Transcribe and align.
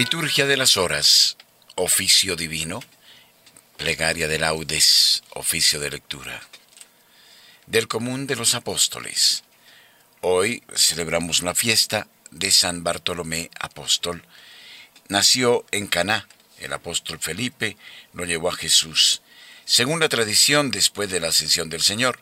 Liturgia 0.00 0.46
de 0.46 0.56
las 0.56 0.78
Horas, 0.78 1.36
oficio 1.74 2.34
divino, 2.34 2.82
plegaria 3.76 4.28
de 4.28 4.38
laudes, 4.38 5.22
oficio 5.34 5.78
de 5.78 5.90
lectura. 5.90 6.40
Del 7.66 7.86
común 7.86 8.26
de 8.26 8.34
los 8.34 8.54
apóstoles. 8.54 9.44
Hoy 10.22 10.62
celebramos 10.74 11.42
la 11.42 11.54
fiesta 11.54 12.08
de 12.30 12.50
San 12.50 12.82
Bartolomé 12.82 13.50
Apóstol. 13.60 14.24
Nació 15.08 15.66
en 15.70 15.86
Caná. 15.86 16.26
El 16.60 16.72
apóstol 16.72 17.18
Felipe 17.18 17.76
lo 18.14 18.24
llevó 18.24 18.48
a 18.48 18.56
Jesús. 18.56 19.20
Según 19.66 20.00
la 20.00 20.08
tradición, 20.08 20.70
después 20.70 21.10
de 21.10 21.20
la 21.20 21.28
ascensión 21.28 21.68
del 21.68 21.82
Señor, 21.82 22.18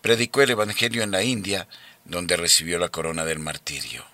predicó 0.00 0.42
el 0.42 0.50
Evangelio 0.50 1.02
en 1.02 1.10
la 1.10 1.24
India, 1.24 1.66
donde 2.04 2.36
recibió 2.36 2.78
la 2.78 2.90
corona 2.90 3.24
del 3.24 3.40
martirio. 3.40 4.06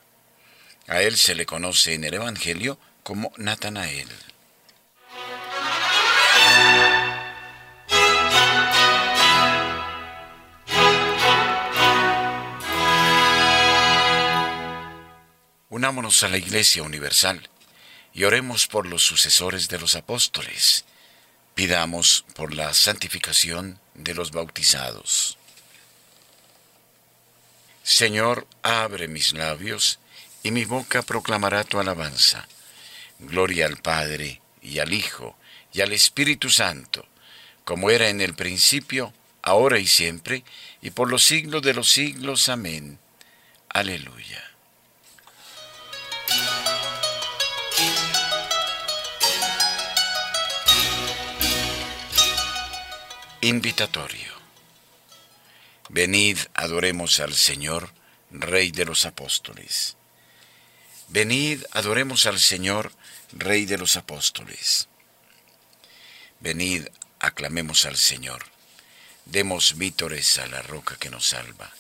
A 0.87 1.03
él 1.03 1.19
se 1.19 1.35
le 1.35 1.45
conoce 1.45 1.93
en 1.93 2.05
el 2.05 2.15
Evangelio 2.15 2.79
como 3.03 3.33
Natanael. 3.37 4.09
Unámonos 15.69 16.23
a 16.23 16.29
la 16.29 16.37
Iglesia 16.37 16.83
Universal 16.83 17.49
y 18.13 18.25
oremos 18.25 18.67
por 18.67 18.87
los 18.87 19.03
sucesores 19.03 19.69
de 19.69 19.79
los 19.79 19.97
apóstoles. 19.97 20.85
Pidamos 21.55 22.25
por 22.35 22.55
la 22.55 22.73
santificación 22.75 23.81
de 23.95 24.15
los 24.15 24.31
bautizados. 24.31 25.39
Señor, 27.83 28.47
abre 28.63 29.09
mis 29.09 29.33
labios, 29.33 29.99
y 30.43 30.51
mi 30.51 30.65
boca 30.65 31.03
proclamará 31.03 31.65
tu 31.65 31.79
alabanza. 31.79 32.47
Gloria 33.23 33.67
al 33.67 33.79
Padre, 33.79 34.41
y 34.61 34.79
al 34.79 34.93
Hijo, 34.93 35.37
y 35.73 35.81
al 35.81 35.93
Espíritu 35.93 36.51
Santo, 36.51 37.07
como 37.65 37.91
era 37.91 38.09
en 38.09 38.21
el 38.21 38.35
principio, 38.35 39.13
ahora 39.43 39.79
y 39.79 39.87
siempre, 39.87 40.45
y 40.81 40.91
por 40.91 41.11
los 41.11 41.25
siglos 41.25 41.63
de 41.63 41.75
los 41.75 41.91
siglos. 41.91 42.49
Amén. 42.49 42.99
Aleluya. 43.69 44.43
Invitatorio. 53.41 54.33
Venid, 55.89 56.39
adoremos 56.55 57.19
al 57.19 57.35
Señor, 57.35 57.91
Rey 58.31 58.71
de 58.71 58.85
los 58.85 59.05
Apóstoles. 59.05 59.97
Venid, 61.09 61.65
adoremos 61.73 62.27
al 62.27 62.39
Señor, 62.39 62.93
Rey 63.35 63.65
de 63.65 63.79
los 63.79 63.97
apóstoles. 63.97 64.89
Venid, 66.41 66.87
aclamemos 67.19 67.87
al 67.87 67.97
Señor. 67.97 68.45
Demos 69.25 69.79
vítores 69.79 70.37
a 70.37 70.47
la 70.49 70.61
roca 70.61 70.97
que 70.97 71.09
nos 71.09 71.29
salva. 71.29 71.73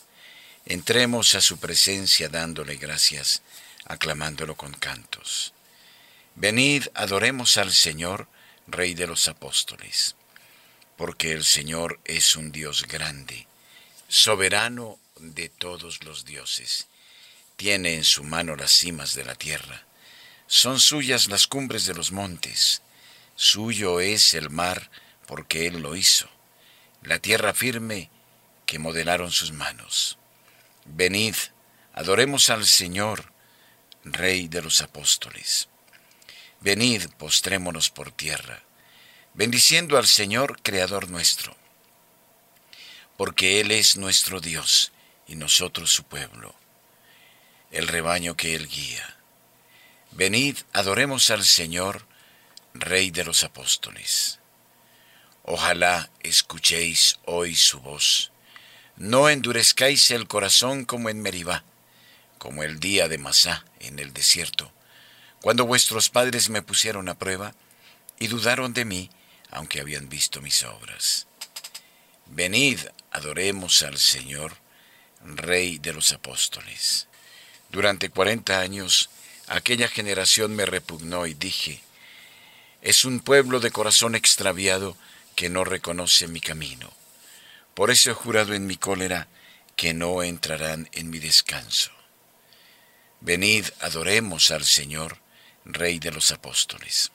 Entremos 0.64 1.34
a 1.34 1.42
su 1.42 1.58
presencia 1.58 2.30
dándole 2.30 2.76
gracias, 2.76 3.42
aclamándolo 3.84 4.56
con 4.56 4.72
cantos. 4.72 5.52
Venid, 6.36 6.86
adoremos 6.94 7.58
al 7.58 7.72
Señor, 7.74 8.28
Rey 8.66 8.94
de 8.94 9.06
los 9.06 9.28
apóstoles. 9.28 10.16
Porque 10.96 11.32
el 11.32 11.44
Señor 11.44 12.00
es 12.06 12.34
un 12.34 12.50
Dios 12.50 12.86
grande, 12.86 13.46
soberano 14.08 14.98
de 15.18 15.50
todos 15.50 16.02
los 16.02 16.24
dioses. 16.24 16.86
Tiene 17.56 17.94
en 17.94 18.04
su 18.04 18.24
mano 18.24 18.56
las 18.56 18.72
cimas 18.72 19.12
de 19.14 19.26
la 19.26 19.34
tierra 19.34 19.84
son 20.54 20.80
suyas 20.80 21.28
las 21.28 21.46
cumbres 21.46 21.86
de 21.86 21.94
los 21.94 22.12
montes, 22.12 22.82
suyo 23.36 24.00
es 24.00 24.34
el 24.34 24.50
mar 24.50 24.90
porque 25.26 25.66
Él 25.66 25.80
lo 25.80 25.96
hizo, 25.96 26.28
la 27.00 27.18
tierra 27.20 27.54
firme 27.54 28.10
que 28.66 28.78
modelaron 28.78 29.30
sus 29.30 29.50
manos. 29.50 30.18
Venid, 30.84 31.34
adoremos 31.94 32.50
al 32.50 32.66
Señor, 32.66 33.32
Rey 34.04 34.46
de 34.46 34.60
los 34.60 34.82
apóstoles. 34.82 35.70
Venid, 36.60 37.06
postrémonos 37.16 37.88
por 37.88 38.12
tierra, 38.12 38.62
bendiciendo 39.32 39.96
al 39.96 40.06
Señor, 40.06 40.60
Creador 40.60 41.08
nuestro, 41.08 41.56
porque 43.16 43.58
Él 43.60 43.70
es 43.70 43.96
nuestro 43.96 44.38
Dios 44.38 44.92
y 45.26 45.34
nosotros 45.34 45.90
su 45.90 46.04
pueblo, 46.04 46.54
el 47.70 47.88
rebaño 47.88 48.36
que 48.36 48.54
Él 48.54 48.68
guía. 48.68 49.16
Venid, 50.14 50.58
adoremos 50.74 51.30
al 51.30 51.42
Señor, 51.42 52.06
Rey 52.74 53.10
de 53.10 53.24
los 53.24 53.44
apóstoles. 53.44 54.40
Ojalá 55.42 56.10
escuchéis 56.20 57.18
hoy 57.24 57.56
su 57.56 57.80
voz. 57.80 58.30
No 58.96 59.30
endurezcáis 59.30 60.10
el 60.10 60.28
corazón 60.28 60.84
como 60.84 61.08
en 61.08 61.22
Meribá, 61.22 61.64
como 62.36 62.62
el 62.62 62.78
día 62.78 63.08
de 63.08 63.16
Masá 63.16 63.64
en 63.80 63.98
el 63.98 64.12
desierto, 64.12 64.70
cuando 65.40 65.64
vuestros 65.64 66.10
padres 66.10 66.50
me 66.50 66.60
pusieron 66.60 67.08
a 67.08 67.18
prueba 67.18 67.54
y 68.18 68.26
dudaron 68.26 68.74
de 68.74 68.84
mí, 68.84 69.10
aunque 69.50 69.80
habían 69.80 70.10
visto 70.10 70.42
mis 70.42 70.62
obras. 70.62 71.26
Venid, 72.26 72.80
adoremos 73.12 73.82
al 73.82 73.96
Señor, 73.96 74.52
Rey 75.24 75.78
de 75.78 75.94
los 75.94 76.12
apóstoles. 76.12 77.08
Durante 77.70 78.10
cuarenta 78.10 78.60
años 78.60 79.08
Aquella 79.52 79.86
generación 79.86 80.56
me 80.56 80.64
repugnó 80.64 81.26
y 81.26 81.34
dije, 81.34 81.82
es 82.80 83.04
un 83.04 83.20
pueblo 83.20 83.60
de 83.60 83.70
corazón 83.70 84.14
extraviado 84.14 84.96
que 85.36 85.50
no 85.50 85.62
reconoce 85.62 86.26
mi 86.26 86.40
camino. 86.40 86.90
Por 87.74 87.90
eso 87.90 88.10
he 88.10 88.14
jurado 88.14 88.54
en 88.54 88.66
mi 88.66 88.76
cólera 88.76 89.28
que 89.76 89.92
no 89.92 90.22
entrarán 90.22 90.88
en 90.92 91.10
mi 91.10 91.18
descanso. 91.18 91.90
Venid, 93.20 93.66
adoremos 93.80 94.50
al 94.50 94.64
Señor, 94.64 95.18
Rey 95.66 95.98
de 95.98 96.12
los 96.12 96.32
apóstoles. 96.32 97.12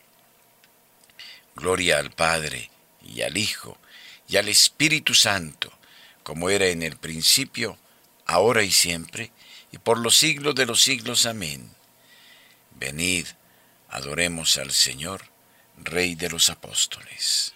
Gloria 1.56 1.98
al 1.98 2.12
Padre, 2.12 2.70
y 3.04 3.24
al 3.24 3.36
Hijo, 3.36 3.80
y 4.28 4.38
al 4.38 4.48
Espíritu 4.48 5.16
Santo, 5.16 5.74
como 6.22 6.52
era 6.52 6.68
en 6.68 6.84
el 6.84 6.98
principio, 6.98 7.80
ahora 8.28 8.62
y 8.62 8.72
siempre, 8.72 9.32
y 9.72 9.80
por 9.80 9.98
los 9.98 10.16
siglos 10.16 10.54
de 10.54 10.68
los 10.68 10.84
siglos. 10.84 11.26
Amén. 11.26 11.76
Venid, 12.80 13.26
adoremos 13.90 14.58
al 14.58 14.72
Señor, 14.72 15.26
Rey 15.78 16.14
de 16.14 16.30
los 16.30 16.50
apóstoles. 16.50 17.54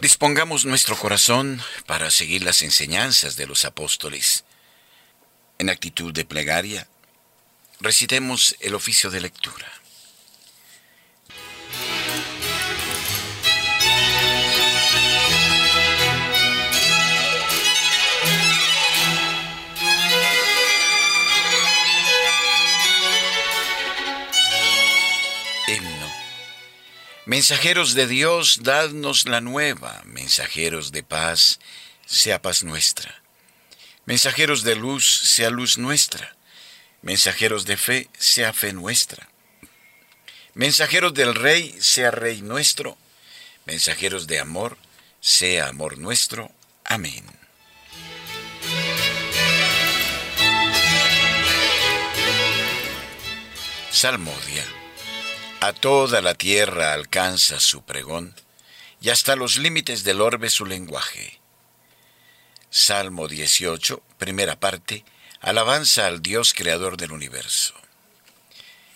Dispongamos 0.00 0.64
nuestro 0.64 0.96
corazón 0.96 1.60
para 1.84 2.10
seguir 2.10 2.42
las 2.42 2.62
enseñanzas 2.62 3.36
de 3.36 3.46
los 3.46 3.66
apóstoles. 3.66 4.44
En 5.58 5.68
actitud 5.68 6.14
de 6.14 6.24
plegaria, 6.24 6.88
recitemos 7.80 8.56
el 8.60 8.74
oficio 8.74 9.10
de 9.10 9.20
lectura. 9.20 9.70
Mensajeros 27.30 27.94
de 27.94 28.08
Dios, 28.08 28.58
dadnos 28.64 29.28
la 29.28 29.40
nueva. 29.40 30.02
Mensajeros 30.04 30.90
de 30.90 31.04
paz, 31.04 31.60
sea 32.04 32.42
paz 32.42 32.64
nuestra. 32.64 33.22
Mensajeros 34.04 34.64
de 34.64 34.74
luz, 34.74 35.06
sea 35.06 35.48
luz 35.48 35.78
nuestra. 35.78 36.34
Mensajeros 37.02 37.66
de 37.66 37.76
fe, 37.76 38.10
sea 38.18 38.52
fe 38.52 38.72
nuestra. 38.72 39.28
Mensajeros 40.54 41.14
del 41.14 41.36
Rey, 41.36 41.76
sea 41.78 42.10
Rey 42.10 42.42
nuestro. 42.42 42.98
Mensajeros 43.64 44.26
de 44.26 44.40
amor, 44.40 44.76
sea 45.20 45.68
amor 45.68 45.98
nuestro. 45.98 46.50
Amén. 46.82 47.24
Salmodia. 53.92 54.79
A 55.62 55.74
toda 55.74 56.22
la 56.22 56.32
tierra 56.32 56.94
alcanza 56.94 57.60
su 57.60 57.82
pregón, 57.82 58.34
y 59.02 59.10
hasta 59.10 59.36
los 59.36 59.58
límites 59.58 60.04
del 60.04 60.22
orbe 60.22 60.48
su 60.48 60.64
lenguaje. 60.64 61.38
Salmo 62.70 63.28
18, 63.28 64.02
primera 64.16 64.58
parte, 64.58 65.04
alabanza 65.42 66.06
al 66.06 66.22
Dios 66.22 66.54
creador 66.54 66.96
del 66.96 67.12
universo. 67.12 67.74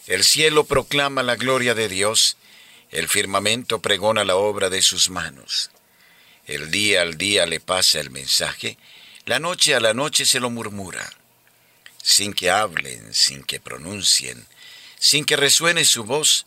El 0.06 0.24
cielo 0.24 0.64
proclama 0.64 1.22
la 1.22 1.36
gloria 1.36 1.74
de 1.74 1.86
Dios, 1.90 2.38
el 2.90 3.10
firmamento 3.10 3.82
pregona 3.82 4.24
la 4.24 4.36
obra 4.36 4.70
de 4.70 4.80
sus 4.80 5.10
manos. 5.10 5.70
El 6.46 6.70
día 6.70 7.02
al 7.02 7.18
día 7.18 7.44
le 7.44 7.60
pasa 7.60 8.00
el 8.00 8.08
mensaje, 8.08 8.78
La 9.26 9.38
noche 9.38 9.74
a 9.74 9.80
la 9.80 9.92
noche 9.92 10.24
se 10.24 10.40
lo 10.40 10.48
murmura, 10.48 11.12
sin 12.02 12.32
que 12.32 12.50
hablen, 12.50 13.12
sin 13.12 13.44
que 13.44 13.60
pronuncien, 13.60 14.46
sin 14.98 15.26
que 15.26 15.36
resuene 15.36 15.84
su 15.84 16.04
voz, 16.04 16.46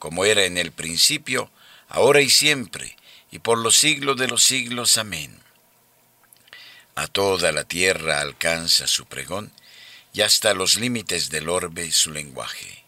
como 0.00 0.24
era 0.24 0.46
en 0.46 0.56
el 0.56 0.72
principio, 0.72 1.50
ahora 1.88 2.22
y 2.22 2.30
siempre, 2.30 2.96
y 3.30 3.38
por 3.38 3.58
los 3.58 3.76
siglos 3.76 4.16
de 4.16 4.26
los 4.26 4.42
siglos. 4.42 4.98
Amén. 4.98 5.38
A 6.96 7.06
toda 7.06 7.52
la 7.52 7.64
tierra 7.64 8.20
alcanza 8.20 8.88
su 8.88 9.04
pregón, 9.04 9.52
y 10.12 10.22
hasta 10.22 10.54
los 10.54 10.76
límites 10.76 11.28
del 11.28 11.48
orbe 11.48 11.92
su 11.92 12.10
lenguaje. 12.10 12.82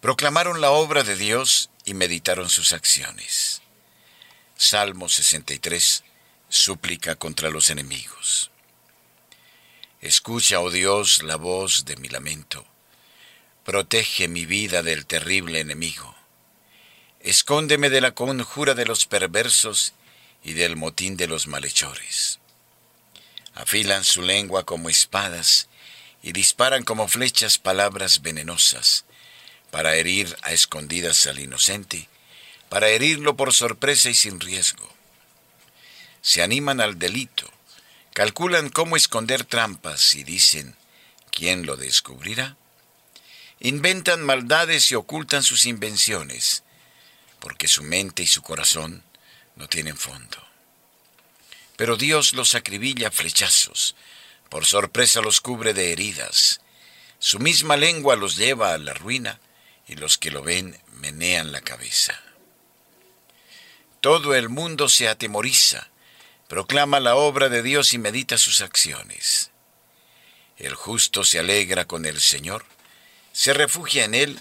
Proclamaron 0.00 0.60
la 0.60 0.70
obra 0.70 1.02
de 1.02 1.16
Dios 1.16 1.70
y 1.84 1.94
meditaron 1.94 2.50
sus 2.50 2.72
acciones. 2.72 3.62
Salmo 4.56 5.08
63, 5.08 6.04
súplica 6.48 7.16
contra 7.16 7.48
los 7.48 7.70
enemigos. 7.70 8.50
Escucha, 10.02 10.60
oh 10.60 10.70
Dios, 10.70 11.22
la 11.22 11.36
voz 11.36 11.86
de 11.86 11.96
mi 11.96 12.08
lamento. 12.08 12.66
Protege 13.64 14.28
mi 14.28 14.46
vida 14.46 14.82
del 14.82 15.06
terrible 15.06 15.60
enemigo. 15.60 16.14
Escóndeme 17.20 17.90
de 17.90 18.00
la 18.00 18.12
conjura 18.12 18.74
de 18.74 18.86
los 18.86 19.06
perversos 19.06 19.94
y 20.42 20.54
del 20.54 20.76
motín 20.76 21.16
de 21.16 21.28
los 21.28 21.46
malhechores 21.46 22.40
afilan 23.54 24.04
su 24.04 24.22
lengua 24.22 24.64
como 24.64 24.88
espadas 24.88 25.68
y 26.22 26.32
disparan 26.32 26.84
como 26.84 27.08
flechas 27.08 27.58
palabras 27.58 28.22
venenosas, 28.22 29.04
para 29.70 29.94
herir 29.94 30.36
a 30.42 30.52
escondidas 30.52 31.26
al 31.26 31.38
inocente, 31.38 32.08
para 32.68 32.88
herirlo 32.88 33.36
por 33.36 33.52
sorpresa 33.52 34.10
y 34.10 34.14
sin 34.14 34.40
riesgo. 34.40 34.88
Se 36.20 36.42
animan 36.42 36.80
al 36.80 36.98
delito, 36.98 37.50
calculan 38.14 38.68
cómo 38.68 38.96
esconder 38.96 39.44
trampas 39.44 40.14
y 40.14 40.22
dicen, 40.24 40.76
¿quién 41.30 41.66
lo 41.66 41.76
descubrirá? 41.76 42.56
Inventan 43.62 44.22
maldades 44.22 44.90
y 44.92 44.94
ocultan 44.94 45.42
sus 45.42 45.66
invenciones, 45.66 46.62
porque 47.40 47.66
su 47.66 47.82
mente 47.82 48.22
y 48.22 48.26
su 48.26 48.42
corazón 48.42 49.02
no 49.56 49.68
tienen 49.68 49.96
fondo 49.96 50.52
pero 51.82 51.96
Dios 51.96 52.34
los 52.34 52.54
acribilla 52.54 53.10
flechazos, 53.10 53.96
por 54.48 54.66
sorpresa 54.66 55.20
los 55.20 55.40
cubre 55.40 55.74
de 55.74 55.90
heridas. 55.92 56.60
Su 57.18 57.40
misma 57.40 57.76
lengua 57.76 58.14
los 58.14 58.36
lleva 58.36 58.72
a 58.72 58.78
la 58.78 58.94
ruina 58.94 59.40
y 59.88 59.96
los 59.96 60.16
que 60.16 60.30
lo 60.30 60.42
ven 60.42 60.80
menean 60.92 61.50
la 61.50 61.60
cabeza. 61.60 62.20
Todo 64.00 64.36
el 64.36 64.48
mundo 64.48 64.88
se 64.88 65.08
atemoriza, 65.08 65.88
proclama 66.48 67.00
la 67.00 67.16
obra 67.16 67.48
de 67.48 67.64
Dios 67.64 67.92
y 67.94 67.98
medita 67.98 68.38
sus 68.38 68.60
acciones. 68.60 69.50
El 70.58 70.74
justo 70.74 71.24
se 71.24 71.40
alegra 71.40 71.86
con 71.86 72.04
el 72.04 72.20
Señor, 72.20 72.64
se 73.32 73.54
refugia 73.54 74.04
en 74.04 74.14
Él 74.14 74.40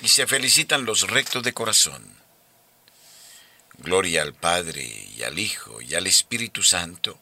y 0.00 0.08
se 0.08 0.26
felicitan 0.26 0.84
los 0.84 1.08
rectos 1.08 1.42
de 1.42 1.52
corazón. 1.52 2.16
Gloria 3.78 4.22
al 4.22 4.34
Padre 4.34 4.82
y 5.16 5.22
al 5.22 5.38
Hijo 5.38 5.80
y 5.80 5.94
al 5.94 6.06
Espíritu 6.06 6.62
Santo, 6.62 7.18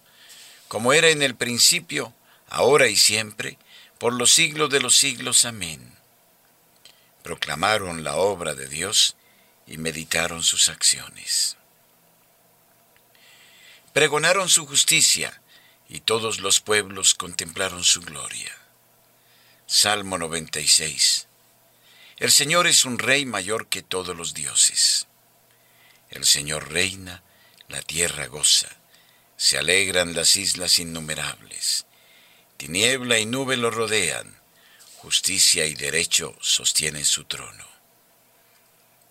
como 0.69 0.93
era 0.93 1.09
en 1.09 1.23
el 1.23 1.35
principio, 1.35 2.15
ahora 2.49 2.89
y 2.89 2.97
siempre, 2.97 3.59
por 3.99 4.13
los 4.13 4.33
siglos 4.33 4.71
de 4.71 4.81
los 4.81 4.97
siglos. 4.97 5.45
Amén. 5.45 5.97
Proclamaron 7.23 8.05
la 8.05 8.17
obra 8.17 8.55
de 8.55 8.69
Dios 8.69 9.17
y 9.67 9.77
meditaron 9.79 10.43
sus 10.43 10.69
acciones. 10.69 11.57
Pregonaron 13.93 14.49
su 14.49 14.67
justicia 14.67 15.43
y 15.89 16.01
todos 16.01 16.41
los 16.41 16.61
pueblos 16.61 17.15
contemplaron 17.15 17.83
su 17.83 18.01
gloria. 18.01 18.60
Salmo 19.73 20.19
96. 20.19 21.29
El 22.17 22.33
Señor 22.33 22.67
es 22.67 22.85
un 22.85 22.99
rey 22.99 23.25
mayor 23.25 23.69
que 23.69 23.83
todos 23.83 24.17
los 24.17 24.35
dioses. 24.35 25.07
El 26.11 26.27
Señor 26.27 26.73
reina, 26.73 27.23
la 27.69 27.81
tierra 27.81 28.27
goza, 28.27 28.69
se 29.37 29.59
alegran 29.59 30.15
las 30.15 30.35
islas 30.35 30.81
innumerables. 30.81 31.87
Tiniebla 32.57 33.21
y 33.21 33.27
nube 33.27 33.57
lo 33.57 33.71
rodean, 33.71 34.41
justicia 34.97 35.67
y 35.67 35.75
derecho 35.75 36.37
sostienen 36.41 37.05
su 37.05 37.23
trono. 37.27 37.69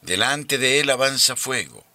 Delante 0.02 0.58
de 0.58 0.82
él 0.82 0.90
avanza 0.90 1.38
fuego, 1.38 1.86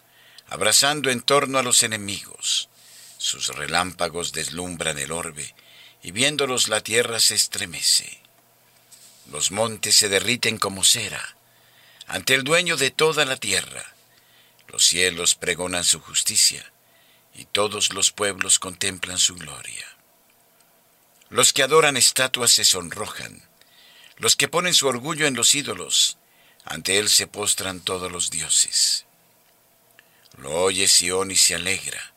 abrazando 0.49 1.11
en 1.11 1.21
torno 1.21 1.59
a 1.59 1.63
los 1.63 1.83
enemigos. 1.83 2.71
Sus 3.19 3.49
relámpagos 3.49 4.33
deslumbran 4.33 4.99
el 4.99 5.13
orbe, 5.13 5.55
y 6.03 6.13
viéndolos 6.13 6.69
la 6.69 6.81
tierra 6.81 7.21
se 7.21 7.35
estremece. 7.35 8.24
Los 9.31 9.51
montes 9.51 9.97
se 9.97 10.09
derriten 10.09 10.59
como 10.59 10.85
cera, 10.85 11.37
ante 12.07 12.35
el 12.35 12.45
dueño 12.45 12.77
de 12.77 12.91
toda 12.91 13.25
la 13.25 13.37
tierra 13.37 13.95
los 14.75 14.87
cielos 14.87 15.37
pregonan 15.37 15.85
su 15.85 16.01
justicia 16.01 16.73
y 17.33 17.45
todos 17.45 17.93
los 17.93 18.11
pueblos 18.11 18.59
contemplan 18.59 19.21
su 19.21 19.37
gloria. 19.37 19.87
Los 21.29 21.53
que 21.53 21.63
adoran 21.63 21.97
estatuas 21.97 22.51
se 22.51 22.65
sonrojan, 22.65 23.49
los 24.17 24.35
que 24.35 24.49
ponen 24.49 24.75
su 24.75 24.89
orgullo 24.89 25.29
en 25.29 25.35
los 25.35 25.55
ídolos, 25.55 26.19
ante 26.65 26.99
él 26.99 27.09
se 27.09 27.29
postran 27.29 27.83
todos 27.83 28.11
los 28.11 28.31
dioses. 28.31 29.07
Lo 30.39 30.51
oye 30.51 30.89
Sión 30.89 31.31
y 31.31 31.37
se 31.37 31.55
alegra, 31.55 32.13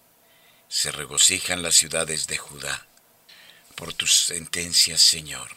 se 0.67 0.91
regocijan 0.91 1.61
las 1.61 1.75
ciudades 1.75 2.25
de 2.25 2.39
Judá, 2.39 2.87
por 3.75 3.93
tus 3.93 4.15
sentencias, 4.15 4.99
Señor. 4.99 5.56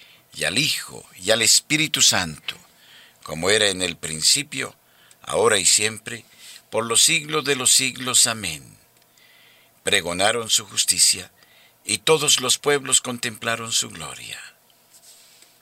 y 0.33 0.45
al 0.45 0.57
Hijo, 0.57 1.05
y 1.17 1.31
al 1.31 1.41
Espíritu 1.41 2.01
Santo 2.01 2.57
como 3.23 3.49
era 3.49 3.69
en 3.69 3.81
el 3.81 3.97
principio, 3.97 4.75
ahora 5.21 5.57
y 5.57 5.65
siempre, 5.65 6.25
por 6.69 6.85
los 6.85 7.03
siglos 7.03 7.45
de 7.45 7.55
los 7.55 7.71
siglos. 7.71 8.27
Amén. 8.27 8.77
Pregonaron 9.83 10.49
su 10.49 10.65
justicia, 10.65 11.31
y 11.83 11.99
todos 11.99 12.39
los 12.39 12.57
pueblos 12.57 13.01
contemplaron 13.01 13.71
su 13.71 13.89
gloria. 13.89 14.39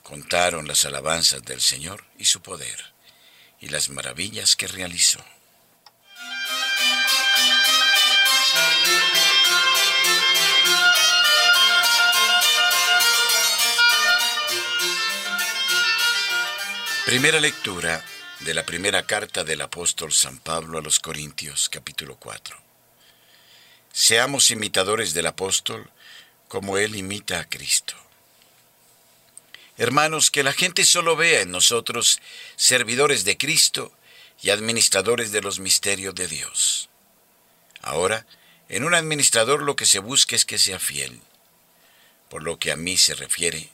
Contaron 0.02 0.66
las 0.66 0.84
alabanzas 0.84 1.44
del 1.44 1.60
Señor 1.60 2.04
y 2.18 2.24
su 2.24 2.42
poder, 2.42 2.92
y 3.60 3.68
las 3.68 3.88
maravillas 3.88 4.56
que 4.56 4.66
realizó. 4.66 5.24
Primera 17.06 17.40
lectura 17.40 18.04
de 18.40 18.54
la 18.54 18.64
primera 18.64 19.04
carta 19.04 19.42
del 19.42 19.62
apóstol 19.62 20.12
San 20.12 20.38
Pablo 20.38 20.78
a 20.78 20.82
los 20.82 21.00
Corintios, 21.00 21.68
capítulo 21.68 22.16
4. 22.16 22.56
Seamos 23.90 24.50
imitadores 24.50 25.14
del 25.14 25.26
apóstol 25.26 25.90
como 26.46 26.76
él 26.78 26.94
imita 26.94 27.40
a 27.40 27.48
Cristo. 27.48 27.94
Hermanos, 29.78 30.30
que 30.30 30.42
la 30.42 30.52
gente 30.52 30.84
solo 30.84 31.16
vea 31.16 31.40
en 31.40 31.50
nosotros 31.50 32.20
servidores 32.56 33.24
de 33.24 33.38
Cristo 33.38 33.92
y 34.42 34.50
administradores 34.50 35.32
de 35.32 35.40
los 35.40 35.58
misterios 35.58 36.14
de 36.14 36.28
Dios. 36.28 36.90
Ahora, 37.80 38.26
En 38.68 38.84
un 38.84 38.94
administrador 38.94 39.62
lo 39.62 39.74
que 39.74 39.84
se 39.84 39.98
busca 39.98 40.36
es 40.36 40.44
que 40.44 40.56
sea 40.56 40.78
fiel. 40.78 41.20
Por 42.28 42.44
lo 42.44 42.60
que 42.60 42.70
a 42.70 42.76
mí 42.76 42.96
se 42.96 43.16
refiere, 43.16 43.68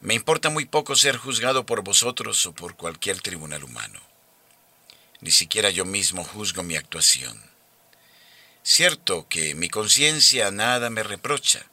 me 0.00 0.14
importa 0.14 0.48
muy 0.48 0.64
poco 0.64 0.96
ser 0.96 1.18
juzgado 1.18 1.66
por 1.66 1.82
vosotros 1.82 2.46
o 2.46 2.54
por 2.54 2.74
cualquier 2.74 3.20
tribunal 3.20 3.64
humano. 3.64 4.00
Ni 5.20 5.30
siquiera 5.30 5.68
yo 5.68 5.84
mismo 5.84 6.24
juzgo 6.24 6.62
mi 6.62 6.76
actuación. 6.76 7.38
Cierto 8.62 9.28
que 9.28 9.54
mi 9.54 9.68
conciencia 9.68 10.50
nada 10.50 10.88
me 10.88 11.02
reprocha, 11.02 11.66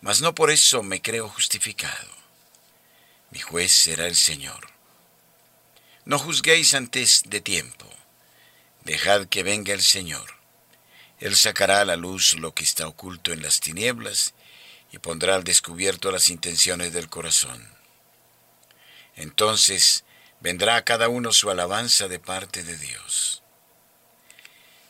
mas 0.00 0.22
no 0.22 0.34
por 0.34 0.50
eso 0.50 0.82
me 0.82 1.02
creo 1.02 1.28
justificado. 1.28 2.08
Mi 3.30 3.40
juez 3.40 3.72
será 3.72 4.06
el 4.06 4.16
Señor. 4.16 4.70
No 6.06 6.18
juzguéis 6.18 6.72
antes 6.72 7.24
de 7.26 7.42
tiempo. 7.42 7.86
Dejad 8.84 9.26
que 9.26 9.42
venga 9.42 9.74
el 9.74 9.82
Señor. 9.82 10.36
Él 11.18 11.36
sacará 11.36 11.82
a 11.82 11.84
la 11.84 11.96
luz 11.96 12.32
lo 12.34 12.54
que 12.54 12.64
está 12.64 12.88
oculto 12.88 13.32
en 13.34 13.42
las 13.42 13.60
tinieblas 13.60 14.32
y 14.92 14.98
pondrá 14.98 15.34
al 15.34 15.44
descubierto 15.44 16.10
las 16.10 16.30
intenciones 16.30 16.92
del 16.92 17.08
corazón. 17.08 17.68
Entonces 19.16 20.04
vendrá 20.40 20.76
a 20.76 20.84
cada 20.84 21.08
uno 21.08 21.32
su 21.32 21.50
alabanza 21.50 22.08
de 22.08 22.18
parte 22.18 22.62
de 22.62 22.76
Dios. 22.76 23.42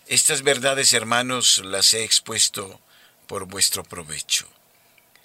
Estas 0.06 0.42
verdades, 0.42 0.92
hermanos, 0.92 1.62
las 1.64 1.92
he 1.94 2.04
expuesto 2.04 2.80
por 3.26 3.46
vuestro 3.46 3.84
provecho, 3.84 4.48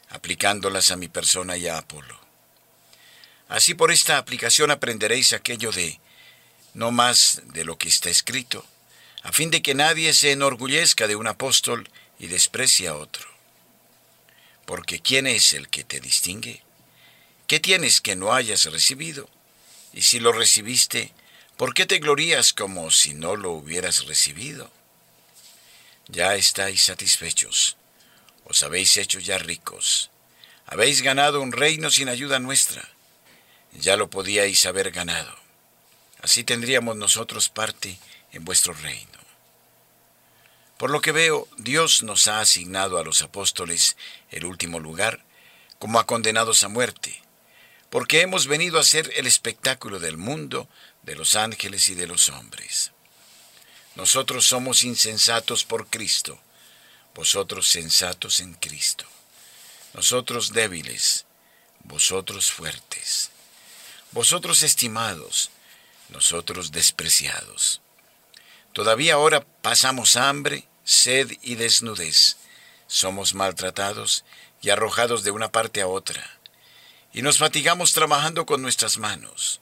aplicándolas 0.09 0.91
a 0.91 0.97
mi 0.97 1.07
persona 1.07 1.57
y 1.57 1.67
a 1.67 1.77
Apolo. 1.77 2.19
Así 3.47 3.73
por 3.73 3.91
esta 3.91 4.17
aplicación 4.17 4.71
aprenderéis 4.71 5.33
aquello 5.33 5.71
de 5.71 5.99
no 6.73 6.91
más 6.91 7.41
de 7.45 7.63
lo 7.63 7.77
que 7.77 7.87
está 7.87 8.09
escrito, 8.09 8.65
a 9.21 9.31
fin 9.31 9.51
de 9.51 9.61
que 9.61 9.73
nadie 9.73 10.13
se 10.13 10.31
enorgullezca 10.31 11.07
de 11.07 11.15
un 11.15 11.27
apóstol 11.27 11.89
y 12.19 12.27
desprecie 12.27 12.87
a 12.87 12.95
otro. 12.95 13.32
Porque 14.73 14.99
¿quién 15.01 15.27
es 15.27 15.53
el 15.53 15.69
que 15.69 15.83
te 15.83 15.99
distingue? 15.99 16.63
¿Qué 17.45 17.59
tienes 17.59 18.01
que 18.01 18.15
no 18.15 18.33
hayas 18.33 18.65
recibido? 18.65 19.29
Y 19.93 20.01
si 20.01 20.19
lo 20.19 20.31
recibiste, 20.31 21.13
¿Por 21.57 21.75
qué 21.75 21.85
te 21.85 21.99
glorías 21.99 22.53
como 22.53 22.89
si 22.89 23.13
no 23.13 23.35
lo 23.35 23.51
hubieras 23.51 24.07
recibido? 24.07 24.71
Ya 26.07 26.33
estáis 26.33 26.81
satisfechos, 26.81 27.77
os 28.45 28.63
habéis 28.63 28.97
hecho 28.97 29.19
ya 29.19 29.37
ricos, 29.37 30.09
habéis 30.65 31.03
ganado 31.03 31.39
un 31.39 31.51
reino 31.51 31.91
sin 31.91 32.09
ayuda 32.09 32.39
nuestra, 32.39 32.89
ya 33.73 33.95
lo 33.95 34.09
podíais 34.09 34.65
haber 34.65 34.89
ganado. 34.89 35.37
Así 36.23 36.43
tendríamos 36.43 36.97
nosotros 36.97 37.47
parte 37.47 37.99
en 38.31 38.43
vuestro 38.43 38.73
reino. 38.73 39.12
Por 40.83 40.91
lo 40.91 40.99
que 40.99 41.13
veo, 41.13 41.47
Dios 41.55 42.03
nos 42.03 42.27
ha 42.27 42.41
asignado 42.41 42.97
a 42.97 43.05
los 43.05 43.21
apóstoles 43.21 43.95
el 44.31 44.43
último 44.43 44.81
lugar, 44.81 45.23
como 45.79 45.97
a 45.97 46.05
condenados 46.05 46.65
a 46.65 46.67
muerte, 46.67 47.23
porque 47.89 48.19
hemos 48.19 48.47
venido 48.47 48.77
a 48.77 48.83
ser 48.83 49.09
el 49.15 49.25
espectáculo 49.25 50.01
del 50.01 50.17
mundo, 50.17 50.67
de 51.03 51.15
los 51.15 51.35
ángeles 51.35 51.87
y 51.87 51.95
de 51.95 52.05
los 52.05 52.27
hombres. 52.27 52.91
Nosotros 53.95 54.45
somos 54.45 54.83
insensatos 54.83 55.63
por 55.63 55.87
Cristo, 55.87 56.37
vosotros 57.15 57.69
sensatos 57.69 58.41
en 58.41 58.53
Cristo. 58.55 59.05
Nosotros 59.93 60.51
débiles, 60.51 61.25
vosotros 61.85 62.51
fuertes. 62.51 63.31
Vosotros 64.11 64.63
estimados, 64.63 65.49
nosotros 66.09 66.73
despreciados. 66.73 67.79
Todavía 68.73 69.13
ahora 69.13 69.45
pasamos 69.61 70.17
hambre, 70.17 70.67
sed 70.83 71.31
y 71.41 71.55
desnudez. 71.55 72.37
Somos 72.87 73.33
maltratados 73.33 74.23
y 74.61 74.69
arrojados 74.69 75.23
de 75.23 75.31
una 75.31 75.51
parte 75.51 75.81
a 75.81 75.87
otra 75.87 76.39
y 77.13 77.21
nos 77.21 77.37
fatigamos 77.37 77.93
trabajando 77.93 78.45
con 78.45 78.61
nuestras 78.61 78.97
manos. 78.97 79.61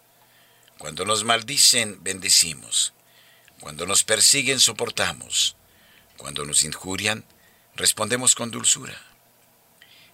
Cuando 0.77 1.05
nos 1.05 1.25
maldicen, 1.25 2.01
bendecimos. 2.01 2.93
Cuando 3.59 3.85
nos 3.85 4.03
persiguen, 4.03 4.59
soportamos. 4.59 5.57
Cuando 6.17 6.45
nos 6.45 6.63
injurian, 6.63 7.25
respondemos 7.75 8.35
con 8.35 8.51
dulzura. 8.51 8.99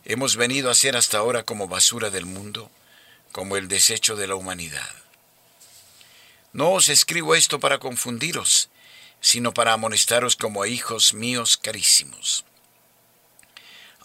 Hemos 0.03 0.35
venido 0.35 0.71
a 0.71 0.75
ser 0.75 0.97
hasta 0.97 1.19
ahora 1.19 1.43
como 1.43 1.67
basura 1.67 2.09
del 2.09 2.25
mundo, 2.25 2.71
como 3.31 3.55
el 3.55 3.67
desecho 3.67 4.15
de 4.15 4.27
la 4.27 4.35
humanidad. 4.35 4.89
No 6.53 6.71
os 6.71 6.89
escribo 6.89 7.35
esto 7.35 7.59
para 7.59 7.77
confundiros, 7.77 8.69
sino 9.21 9.53
para 9.53 9.73
amonestaros 9.73 10.35
como 10.35 10.63
a 10.63 10.67
hijos 10.67 11.13
míos 11.13 11.57
carísimos 11.57 12.45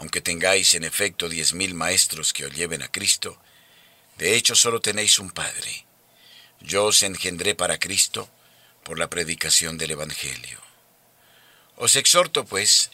aunque 0.03 0.21
tengáis 0.21 0.75
en 0.75 0.83
efecto 0.83 1.29
diez 1.29 1.55
mil 1.55 1.75
maestros 1.75 2.33
que 2.33 2.45
os 2.45 2.53
lleven 2.53 2.83
a 2.83 2.89
Cristo, 2.89 3.39
de 4.19 4.35
hecho 4.35 4.57
solo 4.57 4.81
tenéis 4.81 5.21
un 5.21 5.31
Padre. 5.31 5.87
Yo 6.61 6.87
os 6.87 7.05
engendré 7.05 7.55
para 7.55 7.79
Cristo 7.79 8.29
por 8.83 8.99
la 8.99 9.09
predicación 9.09 9.79
del 9.79 9.93
Evangelio. 9.93 10.61
Os 11.77 11.95
exhorto, 11.95 12.45
pues, 12.45 12.91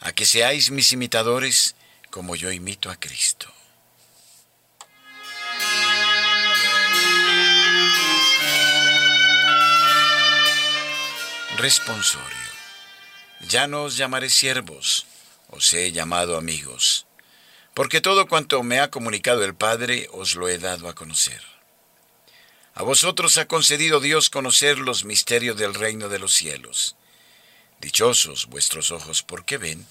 a 0.00 0.10
que 0.12 0.26
seáis 0.26 0.70
mis 0.70 0.92
imitadores 0.92 1.76
como 2.10 2.34
yo 2.34 2.50
imito 2.50 2.90
a 2.90 2.96
Cristo. 2.96 3.52
Responsorio. 11.58 12.48
Ya 13.48 13.66
no 13.66 13.82
os 13.82 13.96
llamaré 13.96 14.30
siervos, 14.30 15.06
os 15.48 15.72
he 15.72 15.90
llamado 15.90 16.36
amigos, 16.36 17.08
porque 17.74 18.00
todo 18.00 18.28
cuanto 18.28 18.62
me 18.62 18.78
ha 18.78 18.92
comunicado 18.92 19.42
el 19.42 19.56
Padre 19.56 20.08
os 20.12 20.36
lo 20.36 20.48
he 20.48 20.58
dado 20.58 20.88
a 20.88 20.94
conocer. 20.94 21.42
A 22.74 22.84
vosotros 22.84 23.38
ha 23.38 23.48
concedido 23.48 23.98
Dios 23.98 24.30
conocer 24.30 24.78
los 24.78 25.04
misterios 25.04 25.56
del 25.56 25.74
reino 25.74 26.08
de 26.08 26.20
los 26.20 26.32
cielos. 26.32 26.94
Dichosos 27.80 28.46
vuestros 28.46 28.92
ojos 28.92 29.24
porque 29.24 29.58
ven 29.58 29.84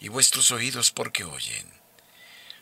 y 0.00 0.08
vuestros 0.08 0.50
oídos 0.52 0.90
porque 0.90 1.24
oyen. 1.24 1.70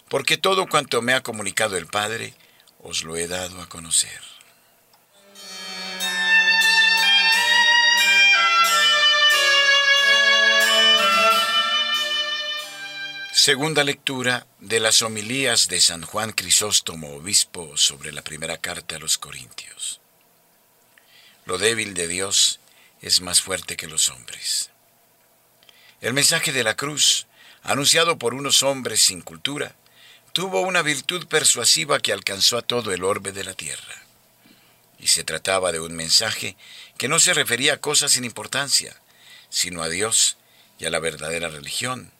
Porque 0.08 0.36
todo 0.36 0.66
cuanto 0.66 1.00
me 1.00 1.14
ha 1.14 1.22
comunicado 1.22 1.76
el 1.76 1.86
Padre 1.86 2.34
os 2.82 3.04
lo 3.04 3.16
he 3.16 3.28
dado 3.28 3.62
a 3.62 3.68
conocer. 3.68 4.37
Segunda 13.40 13.84
lectura 13.84 14.48
de 14.58 14.80
las 14.80 15.00
homilías 15.00 15.68
de 15.68 15.80
San 15.80 16.02
Juan 16.02 16.32
Crisóstomo, 16.32 17.14
obispo, 17.14 17.76
sobre 17.76 18.10
la 18.10 18.22
primera 18.22 18.56
carta 18.56 18.96
a 18.96 18.98
los 18.98 19.16
Corintios. 19.16 20.00
Lo 21.44 21.56
débil 21.56 21.94
de 21.94 22.08
Dios 22.08 22.58
es 23.00 23.20
más 23.20 23.40
fuerte 23.40 23.76
que 23.76 23.86
los 23.86 24.08
hombres. 24.08 24.70
El 26.00 26.14
mensaje 26.14 26.50
de 26.50 26.64
la 26.64 26.74
cruz, 26.74 27.28
anunciado 27.62 28.18
por 28.18 28.34
unos 28.34 28.64
hombres 28.64 29.04
sin 29.04 29.20
cultura, 29.20 29.76
tuvo 30.32 30.62
una 30.62 30.82
virtud 30.82 31.28
persuasiva 31.28 32.00
que 32.00 32.12
alcanzó 32.12 32.58
a 32.58 32.62
todo 32.62 32.90
el 32.90 33.04
orbe 33.04 33.30
de 33.30 33.44
la 33.44 33.54
tierra. 33.54 34.02
Y 34.98 35.06
se 35.06 35.22
trataba 35.22 35.70
de 35.70 35.78
un 35.78 35.94
mensaje 35.94 36.56
que 36.96 37.06
no 37.06 37.20
se 37.20 37.34
refería 37.34 37.74
a 37.74 37.80
cosas 37.80 38.10
sin 38.10 38.24
importancia, 38.24 39.00
sino 39.48 39.84
a 39.84 39.88
Dios 39.88 40.38
y 40.80 40.86
a 40.86 40.90
la 40.90 40.98
verdadera 40.98 41.48
religión 41.48 42.17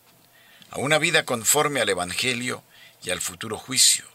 a 0.71 0.79
una 0.79 0.97
vida 0.97 1.25
conforme 1.25 1.81
al 1.81 1.89
Evangelio 1.89 2.63
y 3.03 3.09
al 3.09 3.21
futuro 3.21 3.57
juicio. 3.57 4.05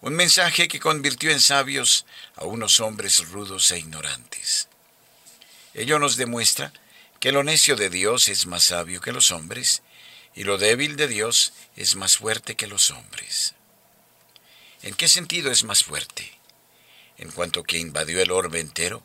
Un 0.00 0.14
mensaje 0.14 0.68
que 0.68 0.80
convirtió 0.80 1.30
en 1.30 1.40
sabios 1.40 2.06
a 2.36 2.44
unos 2.44 2.80
hombres 2.80 3.28
rudos 3.28 3.70
e 3.70 3.78
ignorantes. 3.78 4.68
Ello 5.74 5.98
nos 5.98 6.16
demuestra 6.16 6.72
que 7.20 7.32
lo 7.32 7.44
necio 7.44 7.76
de 7.76 7.90
Dios 7.90 8.28
es 8.28 8.46
más 8.46 8.64
sabio 8.64 9.00
que 9.00 9.12
los 9.12 9.30
hombres 9.30 9.82
y 10.34 10.44
lo 10.44 10.58
débil 10.58 10.96
de 10.96 11.06
Dios 11.06 11.52
es 11.76 11.96
más 11.96 12.16
fuerte 12.16 12.56
que 12.56 12.66
los 12.66 12.90
hombres. 12.90 13.54
¿En 14.82 14.94
qué 14.94 15.08
sentido 15.08 15.50
es 15.50 15.64
más 15.64 15.84
fuerte? 15.84 16.38
En 17.18 17.30
cuanto 17.30 17.62
que 17.62 17.78
invadió 17.78 18.22
el 18.22 18.30
orbe 18.30 18.60
entero 18.60 19.02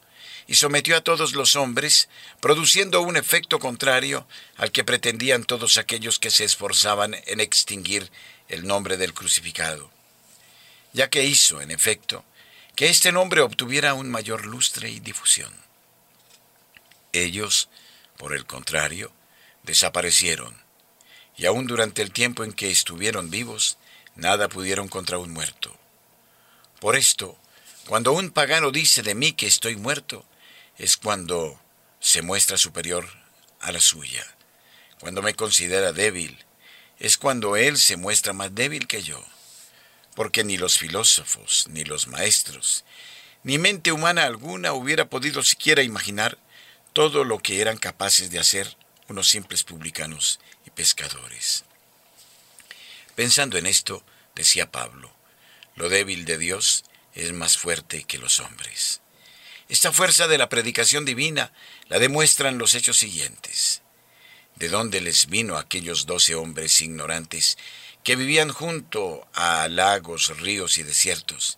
y 0.47 0.55
sometió 0.55 0.95
a 0.95 1.01
todos 1.01 1.33
los 1.33 1.55
hombres, 1.55 2.07
produciendo 2.39 3.01
un 3.01 3.17
efecto 3.17 3.59
contrario 3.59 4.27
al 4.57 4.71
que 4.71 4.83
pretendían 4.83 5.43
todos 5.43 5.77
aquellos 5.77 6.19
que 6.19 6.29
se 6.29 6.43
esforzaban 6.43 7.15
en 7.25 7.39
extinguir 7.39 8.11
el 8.47 8.67
nombre 8.67 8.97
del 8.97 9.13
crucificado, 9.13 9.89
ya 10.93 11.09
que 11.09 11.23
hizo, 11.23 11.61
en 11.61 11.71
efecto, 11.71 12.23
que 12.75 12.89
este 12.89 13.11
nombre 13.11 13.41
obtuviera 13.41 13.93
un 13.93 14.09
mayor 14.09 14.45
lustre 14.45 14.89
y 14.89 14.99
difusión. 14.99 15.53
Ellos, 17.11 17.69
por 18.17 18.35
el 18.35 18.45
contrario, 18.45 19.11
desaparecieron, 19.63 20.55
y 21.37 21.45
aun 21.47 21.65
durante 21.65 22.01
el 22.01 22.11
tiempo 22.11 22.43
en 22.43 22.53
que 22.53 22.69
estuvieron 22.69 23.29
vivos, 23.29 23.77
nada 24.15 24.47
pudieron 24.47 24.87
contra 24.87 25.17
un 25.17 25.31
muerto. 25.31 25.75
Por 26.79 26.95
esto, 26.95 27.37
cuando 27.87 28.13
un 28.13 28.29
pagano 28.29 28.71
dice 28.71 29.01
de 29.01 29.15
mí 29.15 29.33
que 29.33 29.47
estoy 29.47 29.75
muerto, 29.75 30.25
es 30.77 30.97
cuando 30.97 31.59
se 31.99 32.21
muestra 32.21 32.57
superior 32.57 33.07
a 33.59 33.71
la 33.71 33.79
suya. 33.79 34.25
cuando 34.99 35.21
me 35.21 35.35
considera 35.35 35.91
débil, 35.91 36.45
es 36.99 37.17
cuando 37.17 37.57
Él 37.57 37.77
se 37.77 37.97
muestra 37.97 38.33
más 38.33 38.55
débil 38.55 38.87
que 38.87 39.03
yo, 39.03 39.23
porque 40.15 40.43
ni 40.43 40.57
los 40.57 40.77
filósofos, 40.77 41.67
ni 41.69 41.83
los 41.83 42.07
maestros, 42.07 42.85
ni 43.43 43.57
mente 43.59 43.91
humana 43.91 44.23
alguna 44.23 44.73
hubiera 44.73 45.09
podido 45.09 45.43
siquiera 45.43 45.83
imaginar 45.83 46.37
todo 46.93 47.23
lo 47.23 47.39
que 47.39 47.61
eran 47.61 47.77
capaces 47.77 48.31
de 48.31 48.39
hacer 48.39 48.77
unos 49.07 49.27
simples 49.27 49.63
publicanos 49.63 50.39
y 50.65 50.71
pescadores. 50.71 51.65
Pensando 53.15 53.57
en 53.57 53.65
esto, 53.65 54.03
decía 54.33 54.71
Pablo, 54.71 55.11
lo 55.75 55.89
débil 55.89 56.25
de 56.25 56.37
Dios 56.37 56.85
es 57.13 57.33
más 57.33 57.57
fuerte 57.57 58.03
que 58.03 58.17
los 58.17 58.39
hombres. 58.39 59.01
Esta 59.67 59.91
fuerza 59.91 60.27
de 60.27 60.37
la 60.37 60.47
predicación 60.47 61.05
divina 61.05 61.51
la 61.89 61.97
demuestran 61.97 62.57
los 62.57 62.75
hechos 62.75 62.97
siguientes. 62.97 63.81
¿De 64.55 64.69
dónde 64.69 65.01
les 65.01 65.27
vino 65.27 65.57
aquellos 65.57 66.05
doce 66.05 66.35
hombres 66.35 66.81
ignorantes 66.81 67.57
que 68.03 68.15
vivían 68.15 68.51
junto 68.51 69.27
a 69.33 69.67
lagos, 69.67 70.37
ríos 70.37 70.77
y 70.77 70.83
desiertos? 70.83 71.57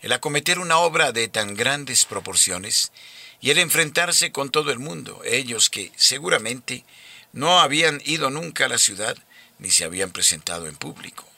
El 0.00 0.12
acometer 0.12 0.58
una 0.58 0.78
obra 0.78 1.12
de 1.12 1.28
tan 1.28 1.54
grandes 1.54 2.04
proporciones 2.04 2.92
y 3.40 3.50
el 3.50 3.58
enfrentarse 3.58 4.32
con 4.32 4.50
todo 4.50 4.70
el 4.70 4.78
mundo, 4.78 5.20
ellos 5.24 5.70
que 5.70 5.92
seguramente 5.96 6.84
no 7.32 7.58
habían 7.58 8.00
ido 8.04 8.30
nunca 8.30 8.66
a 8.66 8.68
la 8.68 8.78
ciudad 8.78 9.16
ni 9.58 9.70
se 9.70 9.84
habían 9.84 10.10
presentado 10.10 10.68
en 10.68 10.76
público. 10.76 11.28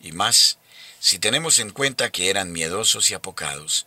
Y 0.00 0.12
más, 0.12 0.58
si 1.00 1.18
tenemos 1.18 1.58
en 1.58 1.70
cuenta 1.70 2.10
que 2.10 2.30
eran 2.30 2.52
miedosos 2.52 3.10
y 3.10 3.14
apocados, 3.14 3.84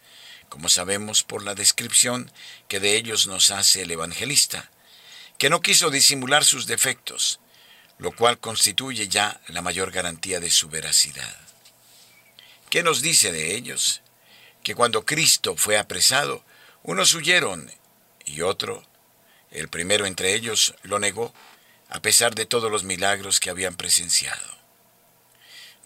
como 0.49 0.69
sabemos 0.69 1.23
por 1.23 1.43
la 1.43 1.55
descripción 1.55 2.31
que 2.67 2.79
de 2.79 2.95
ellos 2.95 3.27
nos 3.27 3.51
hace 3.51 3.81
el 3.81 3.91
evangelista, 3.91 4.69
que 5.37 5.49
no 5.49 5.61
quiso 5.61 5.89
disimular 5.89 6.43
sus 6.43 6.65
defectos, 6.65 7.39
lo 7.99 8.11
cual 8.11 8.39
constituye 8.39 9.07
ya 9.07 9.39
la 9.47 9.61
mayor 9.61 9.91
garantía 9.91 10.39
de 10.39 10.51
su 10.51 10.69
veracidad. 10.69 11.35
¿Qué 12.69 12.83
nos 12.83 13.01
dice 13.01 13.31
de 13.31 13.55
ellos? 13.55 14.01
Que 14.63 14.75
cuando 14.75 15.05
Cristo 15.05 15.55
fue 15.55 15.77
apresado, 15.77 16.43
unos 16.83 17.13
huyeron 17.13 17.71
y 18.25 18.41
otro, 18.41 18.85
el 19.51 19.69
primero 19.69 20.05
entre 20.05 20.33
ellos, 20.33 20.75
lo 20.83 20.99
negó, 20.99 21.33
a 21.89 22.01
pesar 22.01 22.35
de 22.35 22.45
todos 22.45 22.71
los 22.71 22.83
milagros 22.83 23.39
que 23.39 23.49
habían 23.49 23.75
presenciado. 23.75 24.57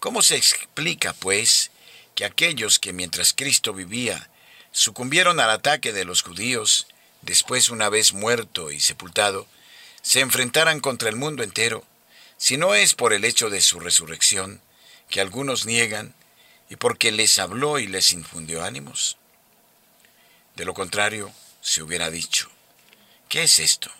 ¿Cómo 0.00 0.22
se 0.22 0.36
explica, 0.36 1.12
pues, 1.12 1.70
que 2.14 2.24
aquellos 2.24 2.78
que 2.78 2.92
mientras 2.92 3.32
Cristo 3.32 3.72
vivía 3.72 4.28
sucumbieron 4.72 5.38
al 5.38 5.50
ataque 5.50 5.92
de 5.92 6.04
los 6.04 6.22
judíos, 6.22 6.86
después 7.20 7.68
una 7.70 7.88
vez 7.88 8.14
muerto 8.14 8.72
y 8.72 8.80
sepultado, 8.80 9.46
se 10.02 10.20
enfrentaran 10.20 10.80
contra 10.80 11.08
el 11.08 11.16
mundo 11.16 11.42
entero, 11.42 11.84
si 12.38 12.56
no 12.56 12.74
es 12.74 12.94
por 12.94 13.12
el 13.12 13.24
hecho 13.24 13.50
de 13.50 13.60
su 13.60 13.78
resurrección, 13.78 14.60
que 15.08 15.20
algunos 15.20 15.66
niegan, 15.66 16.14
y 16.68 16.76
porque 16.76 17.12
les 17.12 17.38
habló 17.38 17.78
y 17.78 17.86
les 17.86 18.12
infundió 18.12 18.64
ánimos? 18.64 19.18
De 20.56 20.64
lo 20.64 20.74
contrario, 20.74 21.32
se 21.60 21.82
hubiera 21.82 22.10
dicho, 22.10 22.50
¿qué 23.28 23.44
es 23.44 23.58
esto? 23.58 23.90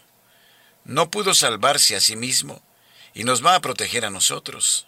No 0.85 1.11
pudo 1.11 1.35
salvarse 1.35 1.95
a 1.95 2.01
sí 2.01 2.17
mismo 2.17 2.63
y 3.15 3.25
nos 3.25 3.45
va 3.45 3.55
a 3.55 3.61
proteger 3.61 4.05
a 4.05 4.11
nosotros. 4.11 4.87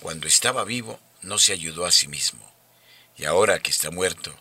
Cuando 0.00 0.26
estaba 0.26 0.64
vivo, 0.64 0.98
no 1.20 1.38
se 1.38 1.52
ayudó 1.52 1.84
a 1.84 1.92
sí 1.92 2.08
mismo, 2.08 2.50
y 3.16 3.26
ahora 3.26 3.60
que 3.60 3.70
está 3.70 3.90
muerto, 3.90 4.34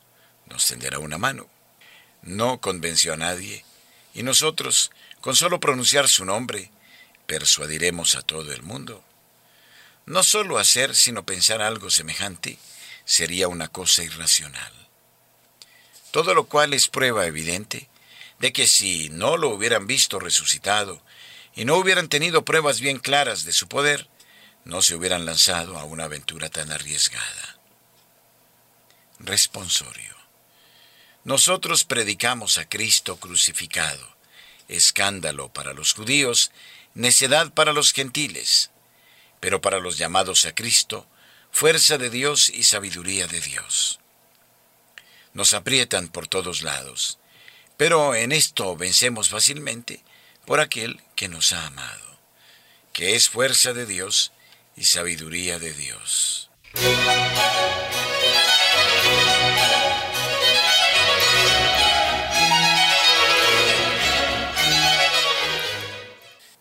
nos 0.51 0.67
tenderá 0.67 0.99
una 0.99 1.17
mano. 1.17 1.47
No 2.21 2.59
convenció 2.59 3.13
a 3.13 3.17
nadie, 3.17 3.65
y 4.13 4.23
nosotros, 4.23 4.91
con 5.21 5.35
solo 5.35 5.59
pronunciar 5.59 6.07
su 6.07 6.25
nombre, 6.25 6.71
persuadiremos 7.25 8.15
a 8.15 8.21
todo 8.21 8.51
el 8.51 8.61
mundo. 8.61 9.03
No 10.05 10.23
solo 10.23 10.57
hacer, 10.57 10.95
sino 10.95 11.25
pensar 11.25 11.61
algo 11.61 11.89
semejante, 11.89 12.57
sería 13.05 13.47
una 13.47 13.67
cosa 13.67 14.03
irracional. 14.03 14.73
Todo 16.11 16.33
lo 16.33 16.45
cual 16.45 16.73
es 16.73 16.89
prueba 16.89 17.25
evidente 17.25 17.89
de 18.39 18.51
que 18.51 18.67
si 18.67 19.09
no 19.09 19.37
lo 19.37 19.49
hubieran 19.49 19.87
visto 19.87 20.19
resucitado 20.19 21.01
y 21.55 21.65
no 21.65 21.75
hubieran 21.77 22.09
tenido 22.09 22.43
pruebas 22.43 22.81
bien 22.81 22.99
claras 22.99 23.45
de 23.45 23.53
su 23.53 23.67
poder, 23.67 24.09
no 24.65 24.81
se 24.81 24.95
hubieran 24.95 25.25
lanzado 25.25 25.77
a 25.77 25.85
una 25.85 26.05
aventura 26.05 26.49
tan 26.49 26.71
arriesgada. 26.71 27.57
Responsorio. 29.19 30.20
Nosotros 31.23 31.83
predicamos 31.83 32.57
a 32.57 32.67
Cristo 32.67 33.17
crucificado, 33.17 34.15
escándalo 34.67 35.53
para 35.53 35.73
los 35.73 35.93
judíos, 35.93 36.51
necedad 36.95 37.53
para 37.53 37.73
los 37.73 37.93
gentiles, 37.93 38.71
pero 39.39 39.61
para 39.61 39.79
los 39.79 39.97
llamados 39.99 40.45
a 40.45 40.55
Cristo, 40.55 41.07
fuerza 41.51 41.99
de 41.99 42.09
Dios 42.09 42.49
y 42.49 42.63
sabiduría 42.63 43.27
de 43.27 43.39
Dios. 43.39 43.99
Nos 45.33 45.53
aprietan 45.53 46.07
por 46.07 46.27
todos 46.27 46.63
lados, 46.63 47.19
pero 47.77 48.15
en 48.15 48.31
esto 48.31 48.75
vencemos 48.75 49.29
fácilmente 49.29 50.03
por 50.45 50.59
aquel 50.59 51.01
que 51.15 51.27
nos 51.27 51.53
ha 51.53 51.67
amado, 51.67 52.19
que 52.93 53.15
es 53.15 53.29
fuerza 53.29 53.73
de 53.73 53.85
Dios 53.85 54.31
y 54.75 54.85
sabiduría 54.85 55.59
de 55.59 55.73
Dios. 55.73 56.49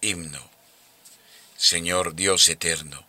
Himno. 0.03 0.51
Señor 1.59 2.15
Dios 2.15 2.49
eterno, 2.49 3.07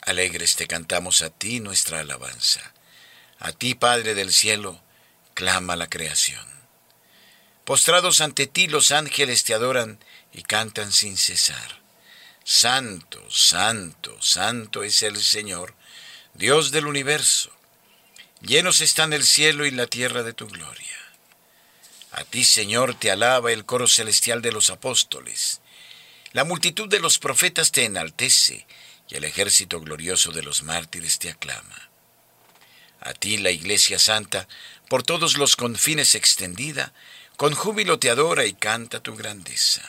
alegres 0.00 0.56
te 0.56 0.66
cantamos 0.66 1.20
a 1.20 1.28
ti 1.28 1.60
nuestra 1.60 2.00
alabanza. 2.00 2.72
A 3.38 3.52
ti, 3.52 3.74
Padre 3.74 4.14
del 4.14 4.32
cielo, 4.32 4.80
clama 5.34 5.76
la 5.76 5.90
creación. 5.90 6.46
Postrados 7.66 8.22
ante 8.22 8.46
ti 8.46 8.68
los 8.68 8.90
ángeles 8.90 9.44
te 9.44 9.52
adoran 9.52 9.98
y 10.32 10.42
cantan 10.42 10.92
sin 10.92 11.18
cesar. 11.18 11.82
Santo, 12.42 13.22
santo, 13.30 14.20
santo 14.22 14.82
es 14.82 15.02
el 15.02 15.22
Señor, 15.22 15.74
Dios 16.32 16.70
del 16.70 16.86
universo. 16.86 17.52
Llenos 18.40 18.80
están 18.80 19.12
el 19.12 19.24
cielo 19.24 19.66
y 19.66 19.72
la 19.72 19.86
tierra 19.86 20.22
de 20.22 20.32
tu 20.32 20.48
gloria. 20.48 20.96
A 22.12 22.24
ti, 22.24 22.46
Señor, 22.46 22.94
te 22.94 23.10
alaba 23.10 23.52
el 23.52 23.66
coro 23.66 23.86
celestial 23.86 24.40
de 24.40 24.52
los 24.52 24.70
apóstoles 24.70 25.60
la 26.32 26.44
multitud 26.44 26.88
de 26.88 27.00
los 27.00 27.18
profetas 27.18 27.72
te 27.72 27.84
enaltece 27.84 28.66
y 29.08 29.16
el 29.16 29.24
ejército 29.24 29.80
glorioso 29.80 30.30
de 30.30 30.42
los 30.42 30.62
mártires 30.62 31.18
te 31.18 31.30
aclama. 31.30 31.90
A 33.00 33.14
ti 33.14 33.38
la 33.38 33.50
Iglesia 33.50 33.98
Santa, 33.98 34.46
por 34.88 35.02
todos 35.02 35.36
los 35.36 35.56
confines 35.56 36.14
extendida, 36.14 36.92
con 37.36 37.54
júbilo 37.54 37.98
te 37.98 38.10
adora 38.10 38.44
y 38.44 38.52
canta 38.52 39.00
tu 39.00 39.16
grandeza. 39.16 39.82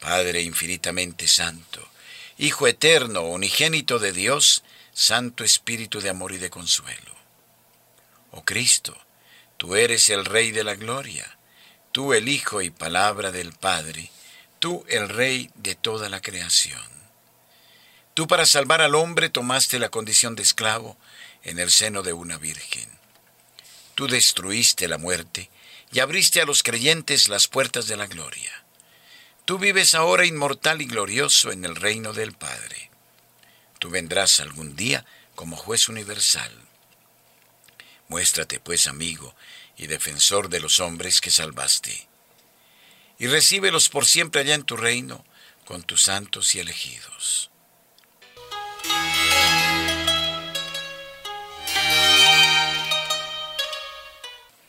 Padre 0.00 0.42
infinitamente 0.42 1.26
santo, 1.26 1.90
Hijo 2.38 2.66
eterno, 2.66 3.22
unigénito 3.22 3.98
de 3.98 4.12
Dios, 4.12 4.62
Santo 4.92 5.42
Espíritu 5.42 6.02
de 6.02 6.10
amor 6.10 6.32
y 6.32 6.38
de 6.38 6.50
consuelo. 6.50 7.16
Oh 8.30 8.44
Cristo, 8.44 8.94
tú 9.56 9.74
eres 9.74 10.10
el 10.10 10.26
Rey 10.26 10.50
de 10.50 10.62
la 10.62 10.74
gloria, 10.74 11.38
tú 11.92 12.12
el 12.12 12.28
Hijo 12.28 12.60
y 12.60 12.68
palabra 12.68 13.32
del 13.32 13.54
Padre, 13.54 14.10
tú 14.66 14.84
el 14.88 15.08
rey 15.08 15.48
de 15.54 15.76
toda 15.76 16.08
la 16.08 16.20
creación. 16.20 16.82
Tú 18.14 18.26
para 18.26 18.46
salvar 18.46 18.82
al 18.82 18.96
hombre 18.96 19.30
tomaste 19.30 19.78
la 19.78 19.90
condición 19.90 20.34
de 20.34 20.42
esclavo 20.42 20.98
en 21.44 21.60
el 21.60 21.70
seno 21.70 22.02
de 22.02 22.12
una 22.12 22.36
virgen. 22.36 22.90
Tú 23.94 24.08
destruiste 24.08 24.88
la 24.88 24.98
muerte 24.98 25.50
y 25.92 26.00
abriste 26.00 26.40
a 26.40 26.44
los 26.46 26.64
creyentes 26.64 27.28
las 27.28 27.46
puertas 27.46 27.86
de 27.86 27.96
la 27.96 28.08
gloria. 28.08 28.64
Tú 29.44 29.56
vives 29.56 29.94
ahora 29.94 30.26
inmortal 30.26 30.82
y 30.82 30.86
glorioso 30.86 31.52
en 31.52 31.64
el 31.64 31.76
reino 31.76 32.12
del 32.12 32.32
Padre. 32.32 32.90
Tú 33.78 33.88
vendrás 33.88 34.40
algún 34.40 34.74
día 34.74 35.06
como 35.36 35.56
juez 35.56 35.88
universal. 35.88 36.50
Muéstrate, 38.08 38.58
pues, 38.58 38.88
amigo 38.88 39.32
y 39.76 39.86
defensor 39.86 40.48
de 40.48 40.58
los 40.58 40.80
hombres 40.80 41.20
que 41.20 41.30
salvaste 41.30 42.08
y 43.18 43.26
recíbelos 43.26 43.88
por 43.88 44.06
siempre 44.06 44.42
allá 44.42 44.54
en 44.54 44.64
tu 44.64 44.76
reino 44.76 45.24
con 45.64 45.82
tus 45.82 46.02
santos 46.02 46.54
y 46.54 46.60
elegidos. 46.60 47.50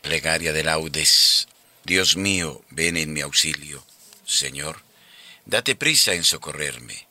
Plegaria 0.01 0.53
de 0.53 0.63
laudes. 0.63 1.47
Dios 1.83 2.17
mío, 2.17 2.63
ven 2.69 2.97
en 2.97 3.13
mi 3.13 3.21
auxilio. 3.21 3.85
Señor, 4.25 4.81
date 5.45 5.75
prisa 5.75 6.13
en 6.13 6.23
socorrerme. 6.23 7.07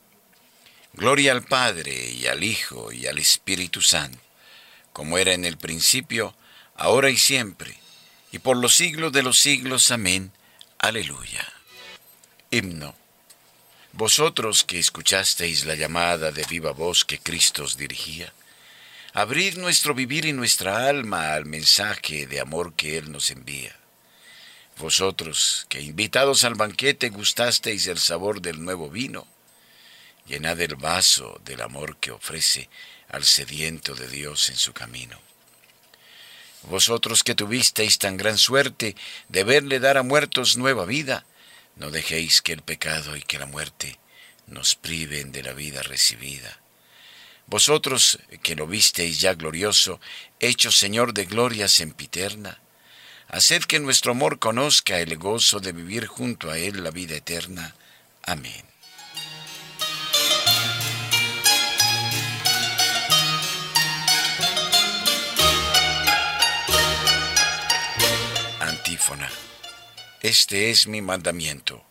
Gloria 0.93 1.31
al 1.31 1.43
Padre 1.43 2.09
y 2.09 2.25
al 2.25 2.43
Hijo 2.43 2.91
y 2.91 3.05
al 3.05 3.19
Espíritu 3.19 3.81
Santo, 3.81 4.19
como 4.93 5.17
era 5.17 5.33
en 5.33 5.45
el 5.45 5.57
principio, 5.57 6.35
ahora 6.75 7.11
y 7.11 7.17
siempre, 7.17 7.77
y 8.31 8.39
por 8.39 8.57
los 8.57 8.75
siglos 8.75 9.13
de 9.13 9.21
los 9.21 9.39
siglos. 9.39 9.91
Amén. 9.91 10.31
Aleluya. 10.79 11.45
Himno. 12.51 12.95
Vosotros 13.93 14.63
que 14.63 14.77
escuchasteis 14.77 15.65
la 15.65 15.73
llamada 15.73 16.31
de 16.31 16.43
viva 16.43 16.71
voz 16.71 17.03
que 17.03 17.17
Cristo 17.17 17.63
os 17.63 17.77
dirigía, 17.77 18.31
abrid 19.13 19.57
nuestro 19.57 19.95
vivir 19.95 20.25
y 20.25 20.33
nuestra 20.33 20.87
alma 20.87 21.33
al 21.33 21.45
mensaje 21.45 22.27
de 22.27 22.39
amor 22.39 22.73
que 22.75 22.97
Él 22.99 23.11
nos 23.11 23.31
envía. 23.31 23.75
Vosotros 24.77 25.65
que 25.67 25.81
invitados 25.81 26.43
al 26.43 26.53
banquete 26.53 27.09
gustasteis 27.09 27.87
el 27.87 27.97
sabor 27.97 28.39
del 28.39 28.63
nuevo 28.63 28.91
vino, 28.91 29.27
llenad 30.27 30.61
el 30.61 30.75
vaso 30.75 31.41
del 31.43 31.61
amor 31.61 31.97
que 31.97 32.11
ofrece 32.11 32.69
al 33.09 33.25
sediento 33.25 33.95
de 33.95 34.07
Dios 34.07 34.49
en 34.49 34.57
su 34.57 34.73
camino. 34.73 35.19
Vosotros 36.63 37.23
que 37.23 37.35
tuvisteis 37.35 37.97
tan 37.97 38.17
gran 38.17 38.37
suerte 38.37 38.95
de 39.29 39.43
verle 39.43 39.79
dar 39.79 39.97
a 39.97 40.03
muertos 40.03 40.57
nueva 40.57 40.85
vida, 40.85 41.25
no 41.75 41.91
dejéis 41.91 42.41
que 42.41 42.53
el 42.53 42.61
pecado 42.61 43.15
y 43.15 43.21
que 43.21 43.39
la 43.39 43.45
muerte 43.45 43.99
nos 44.47 44.75
priven 44.75 45.31
de 45.31 45.43
la 45.43 45.53
vida 45.53 45.83
recibida. 45.83 46.59
Vosotros 47.45 48.19
que 48.43 48.55
lo 48.55 48.67
visteis 48.67 49.21
ya 49.21 49.33
glorioso, 49.33 50.01
hecho 50.39 50.71
Señor 50.71 51.13
de 51.13 51.25
gloria 51.25 51.69
sempiterna, 51.69 52.59
haced 53.29 53.63
que 53.63 53.79
nuestro 53.79 54.11
amor 54.11 54.39
conozca 54.39 54.99
el 54.99 55.17
gozo 55.17 55.59
de 55.59 55.71
vivir 55.71 56.07
junto 56.07 56.49
a 56.49 56.57
Él 56.57 56.83
la 56.83 56.91
vida 56.91 57.15
eterna. 57.15 57.75
Amén. 58.23 58.65
Este 70.21 70.69
es 70.69 70.87
mi 70.87 71.01
mandamiento, 71.01 71.83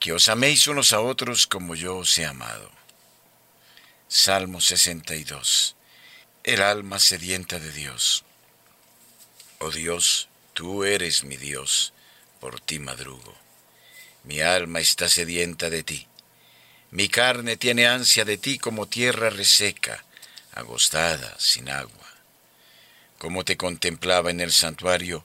que 0.00 0.12
os 0.12 0.28
améis 0.28 0.66
unos 0.66 0.92
a 0.92 1.00
otros 1.00 1.46
como 1.46 1.76
yo 1.76 1.98
os 1.98 2.18
he 2.18 2.26
amado. 2.26 2.72
Salmo 4.08 4.60
62. 4.60 5.76
El 6.42 6.62
alma 6.62 6.98
sedienta 6.98 7.60
de 7.60 7.70
Dios. 7.70 8.24
Oh 9.60 9.70
Dios, 9.70 10.28
tú 10.54 10.82
eres 10.82 11.22
mi 11.22 11.36
Dios, 11.36 11.92
por 12.40 12.58
ti 12.58 12.80
madrugo. 12.80 13.36
Mi 14.24 14.40
alma 14.40 14.80
está 14.80 15.08
sedienta 15.08 15.70
de 15.70 15.84
ti. 15.84 16.08
Mi 16.90 17.08
carne 17.08 17.56
tiene 17.56 17.86
ansia 17.86 18.24
de 18.24 18.38
ti 18.38 18.58
como 18.58 18.86
tierra 18.86 19.30
reseca, 19.30 20.04
agostada, 20.52 21.38
sin 21.38 21.70
agua. 21.70 22.08
Como 23.18 23.44
te 23.44 23.56
contemplaba 23.56 24.32
en 24.32 24.40
el 24.40 24.52
santuario, 24.52 25.24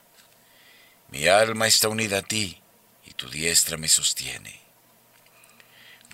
Mi 1.11 1.27
alma 1.27 1.67
está 1.67 1.87
unida 1.87 2.19
a 2.19 2.21
ti 2.21 2.61
tu 3.21 3.29
diestra 3.29 3.77
me 3.77 3.87
sostiene. 3.87 4.59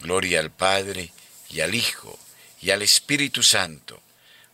Gloria 0.02 0.42
al 0.42 0.52
Padre 0.52 1.14
y 1.50 1.62
al 1.62 1.74
Hijo 1.74 2.20
y 2.62 2.72
al 2.72 2.82
Espíritu 2.82 3.44
Santo, 3.44 4.02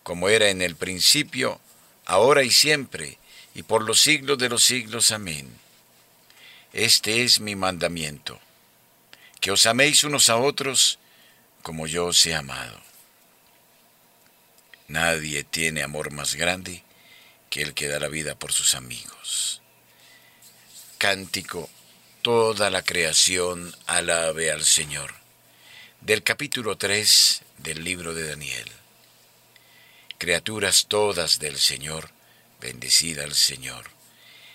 como 0.04 0.30
era 0.30 0.50
en 0.50 0.62
el 0.62 0.76
principio, 0.76 1.60
ahora 2.06 2.44
y 2.44 2.52
siempre, 2.52 3.18
y 3.56 3.64
por 3.64 3.82
los 3.82 4.00
siglos 4.00 4.38
de 4.38 4.50
los 4.50 4.64
siglos. 4.64 5.10
Amén. 5.10 5.52
Este 6.74 7.24
es 7.24 7.40
mi 7.40 7.56
mandamiento, 7.56 8.40
que 9.42 9.50
os 9.50 9.66
améis 9.66 10.04
unos 10.04 10.30
a 10.30 10.38
otros 10.38 11.00
como 11.64 11.88
yo 11.88 12.06
os 12.06 12.24
he 12.28 12.36
amado. 12.36 12.80
Nadie 14.88 15.44
tiene 15.44 15.82
amor 15.82 16.12
más 16.12 16.36
grande 16.36 16.84
que 17.50 17.64
el 17.64 17.74
que 17.74 17.88
da 17.88 18.00
la 18.00 18.10
vida 18.10 18.36
por 18.36 18.54
sus 18.54 18.76
amigos. 18.76 19.63
Cántico 21.04 21.70
toda 22.22 22.70
la 22.70 22.82
creación 22.82 23.76
alabe 23.88 24.52
al 24.52 24.64
Señor. 24.64 25.14
Del 26.00 26.24
capítulo 26.24 26.78
3 26.78 27.42
del 27.58 27.84
libro 27.84 28.14
de 28.14 28.26
Daniel. 28.26 28.72
Criaturas 30.18 30.86
todas 30.88 31.40
del 31.40 31.60
Señor, 31.60 32.10
bendecida 32.62 33.26
al 33.26 33.36
Señor. 33.36 33.90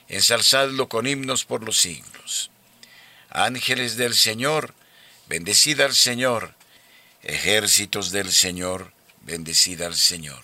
Ensalzadlo 0.09 0.89
con 0.89 1.07
himnos 1.07 1.45
por 1.45 1.63
los 1.63 1.77
siglos. 1.77 2.51
Ángeles 3.29 3.99
del 3.99 4.15
Señor, 4.15 4.73
bendecida 5.27 5.85
al 5.85 5.95
Señor. 5.95 6.55
Ejércitos 7.25 8.11
del 8.11 8.33
Señor, 8.33 8.95
bendecida 9.21 9.85
al 9.85 9.97
Señor. 9.97 10.43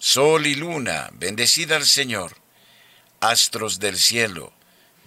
Sol 0.00 0.48
y 0.48 0.56
luna, 0.56 1.10
bendecida 1.12 1.76
al 1.76 1.86
Señor. 1.86 2.34
Astros 3.20 3.78
del 3.78 3.96
cielo, 3.96 4.52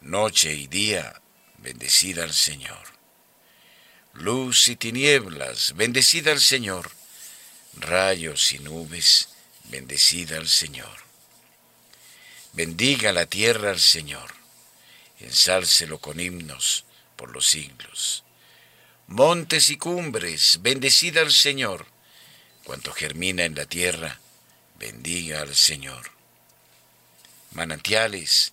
noche 0.00 0.54
y 0.54 0.66
día, 0.66 1.20
bendecida 1.58 2.24
al 2.24 2.32
Señor. 2.32 2.86
Luz 4.14 4.68
y 4.68 4.76
tinieblas, 4.76 5.74
bendecida 5.76 6.32
al 6.32 6.40
Señor. 6.40 6.90
Rayos 7.74 8.52
y 8.52 8.58
nubes, 8.58 9.28
bendecida 9.64 10.38
al 10.38 10.48
Señor. 10.48 11.04
Bendiga 12.52 13.12
la 13.12 13.26
tierra 13.26 13.70
al 13.70 13.78
Señor, 13.78 14.34
ensálcelo 15.20 16.00
con 16.00 16.18
himnos 16.18 16.84
por 17.16 17.32
los 17.32 17.46
siglos. 17.46 18.24
Montes 19.06 19.70
y 19.70 19.76
cumbres, 19.76 20.58
bendecida 20.62 21.20
al 21.20 21.32
Señor. 21.32 21.86
Cuanto 22.64 22.92
germina 22.92 23.44
en 23.44 23.54
la 23.54 23.66
tierra, 23.66 24.20
bendiga 24.78 25.42
al 25.42 25.54
Señor. 25.54 26.10
Manantiales, 27.52 28.52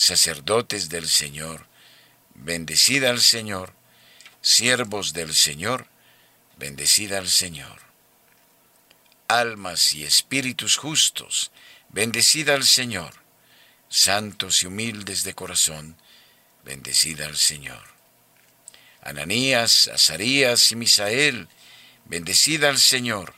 sacerdotes 0.00 0.88
del 0.88 1.10
Señor, 1.10 1.66
bendecida 2.34 3.10
al 3.10 3.20
Señor, 3.20 3.74
siervos 4.40 5.12
del 5.12 5.34
Señor, 5.34 5.88
bendecida 6.56 7.18
al 7.18 7.28
Señor. 7.28 7.82
Almas 9.28 9.92
y 9.92 10.04
espíritus 10.04 10.78
justos, 10.78 11.50
bendecida 11.90 12.54
al 12.54 12.64
Señor, 12.64 13.12
santos 13.90 14.62
y 14.62 14.68
humildes 14.68 15.22
de 15.22 15.34
corazón, 15.34 15.98
bendecida 16.64 17.26
al 17.26 17.36
Señor. 17.36 17.84
Ananías, 19.02 19.88
Azarías 19.88 20.72
y 20.72 20.76
Misael, 20.76 21.46
bendecida 22.06 22.70
al 22.70 22.78
Señor. 22.78 23.34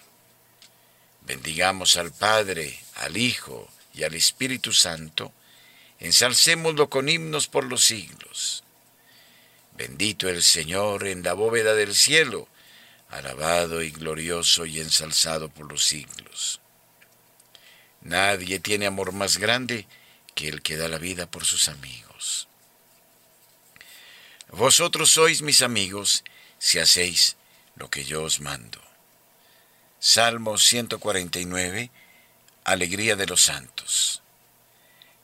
Bendigamos 1.22 1.96
al 1.96 2.12
Padre, 2.12 2.78
al 2.94 3.16
Hijo 3.16 3.68
y 3.94 4.04
al 4.04 4.14
Espíritu 4.14 4.72
Santo, 4.72 5.32
ensalcémoslo 6.02 6.90
con 6.90 7.08
himnos 7.08 7.46
por 7.46 7.64
los 7.64 7.84
siglos. 7.84 8.64
Bendito 9.76 10.28
el 10.28 10.42
Señor 10.42 11.06
en 11.06 11.22
la 11.22 11.32
bóveda 11.32 11.74
del 11.74 11.94
cielo, 11.94 12.48
alabado 13.08 13.82
y 13.82 13.92
glorioso 13.92 14.66
y 14.66 14.80
ensalzado 14.80 15.48
por 15.48 15.70
los 15.70 15.84
siglos. 15.84 16.60
Nadie 18.00 18.58
tiene 18.58 18.86
amor 18.86 19.12
más 19.12 19.38
grande 19.38 19.86
que 20.34 20.48
el 20.48 20.60
que 20.60 20.76
da 20.76 20.88
la 20.88 20.98
vida 20.98 21.30
por 21.30 21.44
sus 21.44 21.68
amigos. 21.68 22.48
Vosotros 24.48 25.12
sois 25.12 25.40
mis 25.40 25.62
amigos 25.62 26.24
si 26.58 26.80
hacéis 26.80 27.36
lo 27.76 27.90
que 27.90 28.04
yo 28.04 28.24
os 28.24 28.40
mando. 28.40 28.82
Salmo 30.00 30.58
149, 30.58 31.92
Alegría 32.64 33.14
de 33.14 33.26
los 33.26 33.42
Santos. 33.42 34.21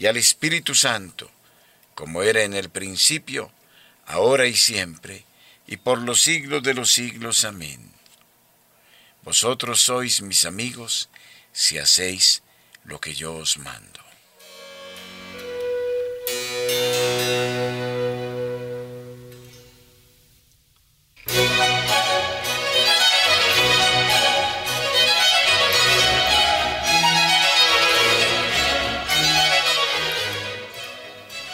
y 0.00 0.06
al 0.06 0.16
Espíritu 0.16 0.74
Santo, 0.74 1.30
como 1.94 2.22
era 2.22 2.42
en 2.42 2.54
el 2.54 2.70
principio, 2.70 3.52
ahora 4.06 4.46
y 4.46 4.56
siempre, 4.56 5.26
y 5.66 5.76
por 5.76 6.00
los 6.00 6.22
siglos 6.22 6.62
de 6.62 6.72
los 6.72 6.90
siglos. 6.90 7.44
Amén. 7.44 7.92
Vosotros 9.22 9.82
sois 9.82 10.22
mis 10.22 10.46
amigos 10.46 11.10
si 11.52 11.76
hacéis 11.76 12.42
lo 12.84 12.98
que 12.98 13.14
yo 13.14 13.34
os 13.34 13.58
mando. 13.58 14.00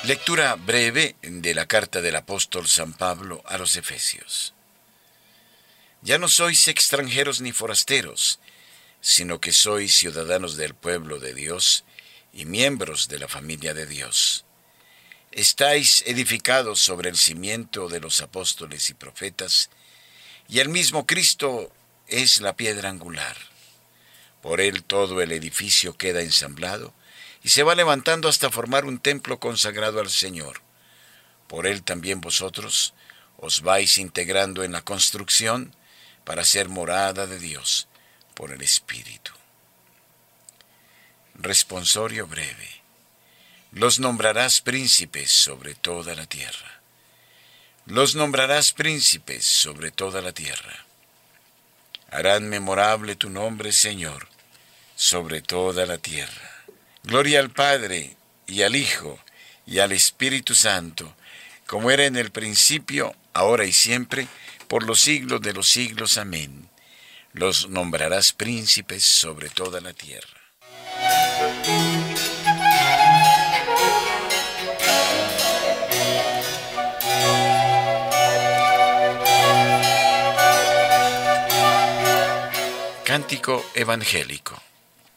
Lectura 0.06 0.54
breve 0.54 1.16
de 1.20 1.52
la 1.52 1.66
carta 1.66 2.00
del 2.00 2.14
apóstol 2.14 2.68
San 2.68 2.92
Pablo 2.92 3.42
a 3.44 3.58
los 3.58 3.74
Efesios. 3.74 4.54
Ya 6.00 6.16
no 6.16 6.28
sois 6.28 6.68
extranjeros 6.68 7.40
ni 7.40 7.50
forasteros, 7.50 8.38
sino 9.00 9.40
que 9.40 9.50
sois 9.50 9.96
ciudadanos 9.96 10.56
del 10.56 10.76
pueblo 10.76 11.18
de 11.18 11.34
Dios 11.34 11.82
y 12.32 12.44
miembros 12.44 13.08
de 13.08 13.18
la 13.18 13.26
familia 13.26 13.74
de 13.74 13.84
Dios. 13.84 14.44
Estáis 15.32 16.04
edificados 16.06 16.78
sobre 16.78 17.10
el 17.10 17.16
cimiento 17.16 17.88
de 17.88 17.98
los 17.98 18.20
apóstoles 18.20 18.88
y 18.90 18.94
profetas, 18.94 19.70
y 20.48 20.60
el 20.60 20.68
mismo 20.68 21.04
Cristo 21.04 21.72
es 22.06 22.40
la 22.40 22.54
piedra 22.54 22.90
angular. 22.90 23.36
Por 24.40 24.60
él 24.60 24.84
todo 24.84 25.20
el 25.20 25.32
edificio 25.32 25.96
queda 25.96 26.20
ensamblado 26.22 26.94
y 27.46 27.50
se 27.50 27.62
va 27.62 27.76
levantando 27.76 28.28
hasta 28.28 28.50
formar 28.50 28.84
un 28.86 28.98
templo 28.98 29.38
consagrado 29.38 30.00
al 30.00 30.10
Señor. 30.10 30.62
Por 31.46 31.68
él 31.68 31.84
también 31.84 32.20
vosotros 32.20 32.92
os 33.36 33.60
vais 33.60 33.98
integrando 33.98 34.64
en 34.64 34.72
la 34.72 34.82
construcción, 34.82 35.72
para 36.24 36.42
ser 36.42 36.68
morada 36.68 37.28
de 37.28 37.38
Dios 37.38 37.86
por 38.34 38.50
el 38.50 38.62
Espíritu. 38.62 39.30
Responsorio 41.36 42.26
breve. 42.26 42.82
Los 43.70 44.00
nombrarás 44.00 44.60
príncipes 44.60 45.30
sobre 45.30 45.76
toda 45.76 46.16
la 46.16 46.26
tierra. 46.26 46.80
Los 47.84 48.16
nombrarás 48.16 48.72
príncipes 48.72 49.46
sobre 49.46 49.92
toda 49.92 50.20
la 50.20 50.32
tierra. 50.32 50.84
Harán 52.10 52.48
memorable 52.48 53.14
tu 53.14 53.30
nombre, 53.30 53.70
Señor, 53.70 54.26
sobre 54.96 55.42
toda 55.42 55.86
la 55.86 55.98
tierra. 55.98 56.55
Gloria 57.06 57.38
al 57.38 57.50
Padre 57.50 58.16
y 58.48 58.62
al 58.62 58.74
Hijo 58.74 59.16
y 59.64 59.78
al 59.78 59.92
Espíritu 59.92 60.56
Santo, 60.56 61.14
como 61.64 61.92
era 61.92 62.04
en 62.04 62.16
el 62.16 62.32
principio, 62.32 63.14
ahora 63.32 63.64
y 63.64 63.72
siempre, 63.72 64.26
por 64.66 64.84
los 64.84 65.02
siglos 65.02 65.40
de 65.40 65.52
los 65.52 65.68
siglos. 65.68 66.18
Amén. 66.18 66.68
Los 67.32 67.68
nombrarás 67.68 68.32
príncipes 68.32 69.04
sobre 69.04 69.50
toda 69.50 69.80
la 69.80 69.92
tierra. 69.92 70.26
Cántico 83.04 83.64
evangélico. 83.76 84.60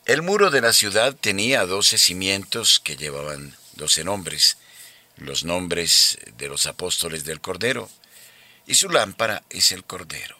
El 0.09 0.23
muro 0.23 0.49
de 0.49 0.59
la 0.59 0.73
ciudad 0.73 1.15
tenía 1.15 1.67
doce 1.67 1.99
cimientos 1.99 2.79
que 2.79 2.97
llevaban 2.97 3.55
doce 3.73 4.03
nombres, 4.03 4.57
los 5.17 5.43
nombres 5.43 6.17
de 6.35 6.47
los 6.47 6.65
apóstoles 6.65 7.25
del 7.25 7.41
Cordero, 7.41 7.87
y 8.65 8.73
su 8.73 8.89
lámpara 8.89 9.43
es 9.51 9.71
el 9.71 9.83
Cordero. 9.83 10.35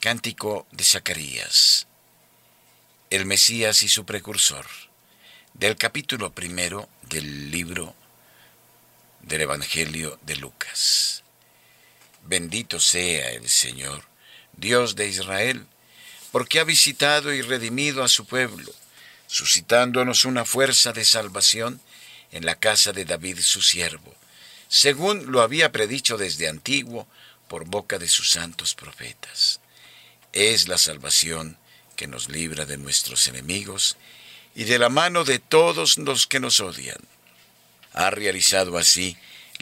Cántico 0.00 0.66
de 0.70 0.84
Zacarías, 0.84 1.86
el 3.08 3.24
Mesías 3.24 3.82
y 3.82 3.88
su 3.88 4.04
precursor, 4.04 4.66
del 5.54 5.76
capítulo 5.76 6.30
primero 6.34 6.90
del 7.08 7.50
libro 7.50 7.94
del 9.22 9.40
Evangelio 9.40 10.18
de 10.20 10.36
Lucas. 10.36 11.24
Bendito 12.26 12.80
sea 12.80 13.30
el 13.30 13.48
Señor, 13.48 14.04
Dios 14.52 14.94
de 14.94 15.08
Israel, 15.08 15.66
porque 16.34 16.58
ha 16.58 16.64
visitado 16.64 17.32
y 17.32 17.42
redimido 17.42 18.02
a 18.02 18.08
su 18.08 18.26
pueblo, 18.26 18.74
suscitándonos 19.28 20.24
una 20.24 20.44
fuerza 20.44 20.92
de 20.92 21.04
salvación 21.04 21.80
en 22.32 22.44
la 22.44 22.56
casa 22.56 22.92
de 22.92 23.04
David 23.04 23.38
su 23.38 23.62
siervo 23.62 24.12
según 24.74 25.30
lo 25.30 25.40
había 25.40 25.70
predicho 25.70 26.16
desde 26.16 26.48
antiguo 26.48 27.06
por 27.46 27.64
boca 27.64 28.00
de 28.00 28.08
sus 28.08 28.30
santos 28.30 28.74
profetas. 28.74 29.60
Es 30.32 30.66
la 30.66 30.78
salvación 30.78 31.58
que 31.94 32.08
nos 32.08 32.28
libra 32.28 32.66
de 32.66 32.76
nuestros 32.76 33.28
enemigos 33.28 33.96
y 34.56 34.64
de 34.64 34.80
la 34.80 34.88
mano 34.88 35.22
de 35.22 35.38
todos 35.38 35.96
los 35.96 36.26
que 36.26 36.40
nos 36.40 36.58
odian. 36.58 36.98
Ha 37.92 38.10
realizado 38.10 38.76
así 38.76 39.16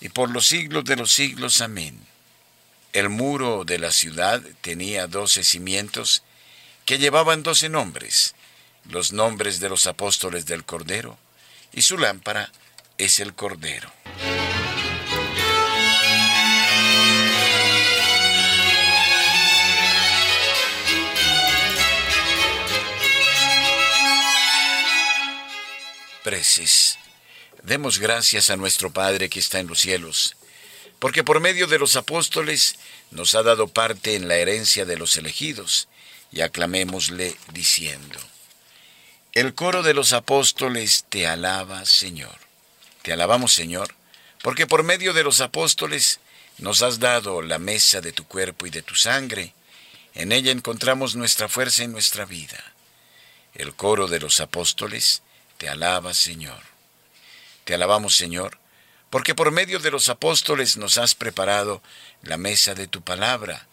y 0.00 0.08
por 0.08 0.30
los 0.30 0.46
siglos 0.46 0.84
de 0.84 0.96
los 0.96 1.12
siglos. 1.12 1.60
Amén. 1.60 1.98
El 2.92 3.08
muro 3.08 3.64
de 3.64 3.78
la 3.78 3.92
ciudad 3.92 4.42
tenía 4.60 5.06
doce 5.06 5.44
cimientos 5.44 6.22
que 6.84 6.98
llevaban 6.98 7.42
doce 7.42 7.68
nombres, 7.68 8.34
los 8.88 9.12
nombres 9.12 9.60
de 9.60 9.68
los 9.68 9.86
apóstoles 9.86 10.46
del 10.46 10.64
Cordero, 10.64 11.18
y 11.72 11.82
su 11.82 11.98
lámpara 11.98 12.50
es 12.96 13.20
el 13.20 13.34
Cordero. 13.34 13.92
Preces. 26.24 26.98
Demos 27.62 27.98
gracias 27.98 28.50
a 28.50 28.56
nuestro 28.56 28.92
Padre 28.92 29.28
que 29.28 29.40
está 29.40 29.58
en 29.58 29.66
los 29.66 29.80
cielos, 29.80 30.36
porque 30.98 31.24
por 31.24 31.40
medio 31.40 31.66
de 31.66 31.78
los 31.78 31.96
apóstoles 31.96 32.76
nos 33.10 33.34
ha 33.34 33.42
dado 33.42 33.68
parte 33.68 34.14
en 34.14 34.28
la 34.28 34.36
herencia 34.36 34.84
de 34.84 34.96
los 34.96 35.16
elegidos, 35.16 35.88
y 36.30 36.42
aclamémosle 36.42 37.36
diciendo, 37.52 38.18
El 39.32 39.54
coro 39.54 39.82
de 39.82 39.94
los 39.94 40.12
apóstoles 40.12 41.04
te 41.08 41.26
alaba, 41.26 41.84
Señor. 41.84 42.38
Te 43.02 43.12
alabamos, 43.12 43.54
Señor, 43.54 43.94
porque 44.42 44.66
por 44.66 44.82
medio 44.82 45.12
de 45.12 45.24
los 45.24 45.40
apóstoles 45.40 46.20
nos 46.58 46.82
has 46.82 46.98
dado 46.98 47.42
la 47.42 47.58
mesa 47.58 48.00
de 48.00 48.12
tu 48.12 48.26
cuerpo 48.26 48.66
y 48.66 48.70
de 48.70 48.82
tu 48.82 48.94
sangre, 48.94 49.54
en 50.14 50.32
ella 50.32 50.50
encontramos 50.50 51.16
nuestra 51.16 51.48
fuerza 51.48 51.84
y 51.84 51.88
nuestra 51.88 52.24
vida. 52.24 52.62
El 53.54 53.74
coro 53.74 54.08
de 54.08 54.20
los 54.20 54.40
apóstoles 54.40 55.22
te 55.56 55.68
alaba, 55.68 56.14
Señor. 56.14 56.77
Te 57.68 57.74
alabamos, 57.74 58.16
Señor, 58.16 58.58
porque 59.10 59.34
por 59.34 59.50
medio 59.50 59.78
de 59.78 59.90
los 59.90 60.08
apóstoles 60.08 60.78
nos 60.78 60.96
has 60.96 61.14
preparado 61.14 61.82
la 62.22 62.38
mesa 62.38 62.74
de 62.74 62.86
tu 62.86 63.02
palabra. 63.02 63.66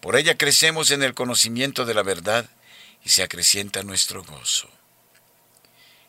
Por 0.00 0.16
ella 0.16 0.36
crecemos 0.36 0.90
en 0.90 1.04
el 1.04 1.14
conocimiento 1.14 1.84
de 1.84 1.94
la 1.94 2.02
verdad 2.02 2.50
y 3.04 3.10
se 3.10 3.22
acrecienta 3.22 3.84
nuestro 3.84 4.24
gozo. 4.24 4.68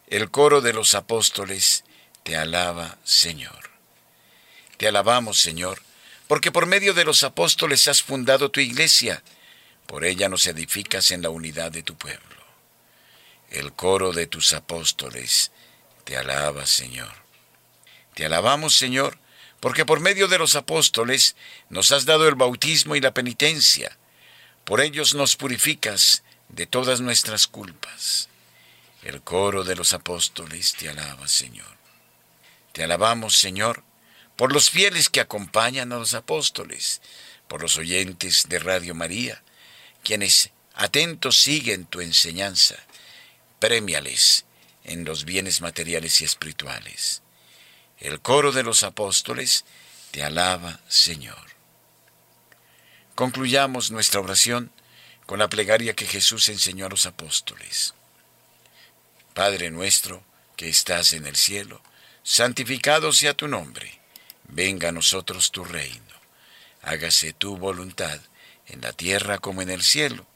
El 0.07 0.31
coro 0.31 0.61
de 0.61 0.73
los 0.73 0.95
apóstoles 0.95 1.83
te 2.23 2.37
alaba, 2.37 2.97
Señor. 3.03 3.69
Te 4.77 4.87
alabamos, 4.87 5.39
Señor, 5.39 5.83
porque 6.27 6.51
por 6.51 6.65
medio 6.65 6.95
de 6.95 7.05
los 7.05 7.21
apóstoles 7.21 7.87
has 7.87 8.01
fundado 8.01 8.49
tu 8.49 8.61
iglesia, 8.61 9.21
por 9.85 10.05
ella 10.05 10.27
nos 10.27 10.47
edificas 10.47 11.11
en 11.11 11.21
la 11.21 11.29
unidad 11.29 11.71
de 11.71 11.83
tu 11.83 11.95
pueblo 11.95 12.31
el 13.51 13.73
coro 13.73 14.13
de 14.13 14.27
tus 14.27 14.53
apóstoles 14.53 15.51
te 16.11 16.17
alaba, 16.17 16.65
Señor. 16.65 17.13
Te 18.15 18.25
alabamos, 18.25 18.75
Señor, 18.75 19.17
porque 19.61 19.85
por 19.85 20.01
medio 20.01 20.27
de 20.27 20.39
los 20.39 20.57
apóstoles 20.57 21.37
nos 21.69 21.93
has 21.93 22.03
dado 22.03 22.27
el 22.27 22.35
bautismo 22.35 22.97
y 22.97 22.99
la 22.99 23.13
penitencia. 23.13 23.97
Por 24.65 24.81
ellos 24.81 25.15
nos 25.15 25.37
purificas 25.37 26.23
de 26.49 26.67
todas 26.67 26.99
nuestras 26.99 27.47
culpas. 27.47 28.27
El 29.03 29.21
coro 29.21 29.63
de 29.63 29.77
los 29.77 29.93
apóstoles 29.93 30.73
te 30.73 30.89
alaba, 30.89 31.29
Señor. 31.29 31.77
Te 32.73 32.83
alabamos, 32.83 33.37
Señor, 33.37 33.81
por 34.35 34.51
los 34.51 34.69
fieles 34.69 35.07
que 35.09 35.21
acompañan 35.21 35.93
a 35.93 35.97
los 35.97 36.13
apóstoles, 36.13 37.01
por 37.47 37.61
los 37.61 37.77
oyentes 37.77 38.49
de 38.49 38.59
Radio 38.59 38.93
María, 38.95 39.41
quienes 40.03 40.49
atentos 40.73 41.39
siguen 41.39 41.85
tu 41.85 42.01
enseñanza 42.01 42.75
Premiales 43.59 44.43
en 44.91 45.05
los 45.05 45.23
bienes 45.23 45.61
materiales 45.61 46.19
y 46.21 46.25
espirituales. 46.25 47.21
El 47.97 48.19
coro 48.19 48.51
de 48.51 48.63
los 48.63 48.83
apóstoles 48.83 49.63
te 50.11 50.23
alaba, 50.23 50.81
Señor. 50.89 51.51
Concluyamos 53.15 53.91
nuestra 53.91 54.19
oración 54.19 54.71
con 55.25 55.39
la 55.39 55.49
plegaria 55.49 55.93
que 55.93 56.05
Jesús 56.05 56.49
enseñó 56.49 56.87
a 56.87 56.89
los 56.89 57.05
apóstoles. 57.05 57.93
Padre 59.33 59.71
nuestro 59.71 60.23
que 60.57 60.67
estás 60.67 61.13
en 61.13 61.25
el 61.25 61.37
cielo, 61.37 61.81
santificado 62.23 63.13
sea 63.13 63.33
tu 63.33 63.47
nombre, 63.47 63.99
venga 64.49 64.89
a 64.89 64.91
nosotros 64.91 65.51
tu 65.51 65.63
reino, 65.63 66.15
hágase 66.81 67.31
tu 67.31 67.57
voluntad 67.57 68.19
en 68.67 68.81
la 68.81 68.91
tierra 68.91 69.37
como 69.37 69.61
en 69.61 69.69
el 69.69 69.83
cielo. 69.83 70.27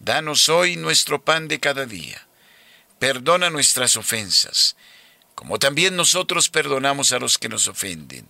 Danos 0.00 0.48
hoy 0.48 0.76
nuestro 0.76 1.24
pan 1.24 1.46
de 1.46 1.60
cada 1.60 1.86
día 1.86 2.25
Perdona 2.98 3.50
nuestras 3.50 3.96
ofensas, 3.96 4.76
como 5.34 5.58
también 5.58 5.96
nosotros 5.96 6.48
perdonamos 6.48 7.12
a 7.12 7.18
los 7.18 7.38
que 7.38 7.48
nos 7.48 7.68
ofenden. 7.68 8.28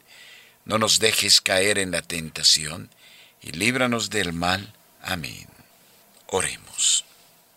No 0.64 0.79
nos 0.79 0.98
dejes 0.98 1.40
caer 1.40 1.79
en 1.79 1.92
la 1.92 2.02
tentación, 2.02 2.90
y 3.40 3.52
líbranos 3.52 4.11
del 4.11 4.33
mal. 4.33 4.74
Amén. 5.02 5.46
Oremos. 6.26 7.05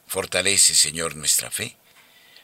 Fortalece, 0.07 0.75
Señor, 0.75 1.15
nuestra 1.15 1.49
fe, 1.49 1.75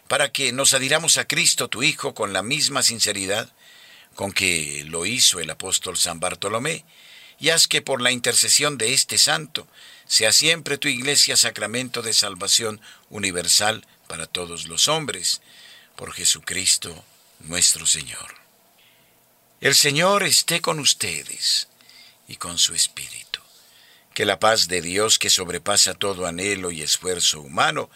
para 0.08 0.32
que 0.32 0.52
nos 0.52 0.74
adhiramos 0.74 1.18
a 1.18 1.28
Cristo, 1.28 1.68
tu 1.68 1.84
Hijo, 1.84 2.14
con 2.14 2.34
la 2.34 2.42
misma 2.42 2.82
sinceridad 2.82 3.52
con 4.16 4.32
que 4.32 4.84
lo 4.88 5.06
hizo 5.06 5.40
el 5.40 5.50
apóstol 5.50 5.98
San 5.98 6.20
Bartolomé, 6.20 6.86
y 7.38 7.50
haz 7.50 7.68
que 7.68 7.82
por 7.82 8.02
la 8.02 8.12
intercesión 8.12 8.78
de 8.78 8.94
este 8.94 9.18
santo 9.18 9.68
sea 10.08 10.32
siempre 10.32 10.78
tu 10.78 10.88
iglesia 10.88 11.36
sacramento 11.36 12.02
de 12.02 12.14
salvación 12.14 12.80
universal 13.10 13.86
para 14.08 14.28
todos 14.28 14.66
los 14.66 14.88
hombres, 14.88 15.42
por 15.96 16.14
Jesucristo 16.14 17.04
nuestro 17.40 17.86
Señor. 17.86 18.36
El 19.62 19.76
Señor 19.76 20.24
esté 20.24 20.62
con 20.62 20.80
ustedes 20.80 21.68
y 22.28 22.36
con 22.36 22.58
su 22.58 22.74
Espíritu. 22.74 23.42
Que 24.14 24.26
la 24.26 24.40
paz 24.40 24.68
de 24.68 24.82
Dios, 24.82 25.20
que 25.20 25.30
sobrepasa 25.30 25.94
todo 25.94 26.26
anhelo 26.26 26.72
y 26.72 26.82
esfuerzo 26.82 27.42
humano, 27.42 27.90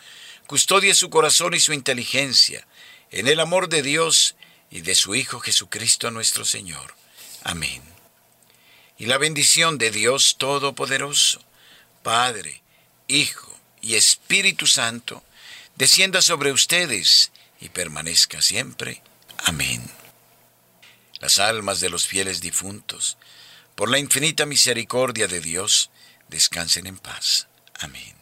custodie 0.48 0.93
su 0.93 1.10
corazón 1.10 1.54
y 1.54 1.60
su 1.60 1.74
inteligencia 1.74 2.65
en 3.12 3.28
el 3.28 3.39
amor 3.39 3.69
de 3.69 3.82
Dios 3.82 4.36
y 4.69 4.82
de 4.82 4.95
su 4.95 5.15
Hijo 5.15 5.39
Jesucristo 5.39 6.12
nuestro 6.12 6.45
Señor. 6.45 6.95
Amén. 7.43 7.82
Y 8.98 9.06
la 9.06 9.17
bendición 9.17 9.78
de 9.78 9.91
Dios 9.91 10.36
Todopoderoso, 10.38 11.41
Padre, 12.04 12.62
Hijo 13.08 13.58
y 13.82 13.95
Espíritu 13.95 14.67
Santo, 14.67 15.24
descienda 15.80 16.22
sobre 16.22 16.52
ustedes 16.52 17.32
y 17.62 17.70
permanezca 17.70 18.42
siempre. 18.42 19.02
Amén. 19.46 19.82
Las 21.22 21.39
almas 21.39 21.80
de 21.80 21.89
los 21.89 22.06
fieles 22.06 22.42
difuntos, 22.42 23.18
por 23.76 23.89
la 23.89 23.98
infinita 23.98 24.46
misericordia 24.46 25.28
de 25.30 25.39
Dios, 25.39 25.89
descansen 26.28 26.86
en 26.86 26.98
paz. 26.98 27.48
Amén. 27.80 28.13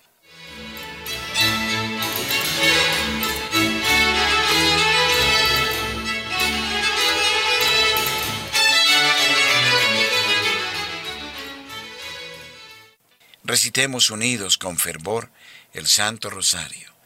Recitemos 13.43 14.12
unidos 14.12 14.60
con 14.60 14.78
fervor 14.78 15.31
el 15.73 15.88
Santo 15.88 16.29
Rosario 16.29 16.96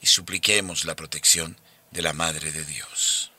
y 0.00 0.06
supliquemos 0.06 0.84
la 0.84 0.96
protección 0.96 1.56
de 1.90 2.02
la 2.02 2.12
Madre 2.12 2.52
de 2.52 2.64
Dios. 2.64 3.29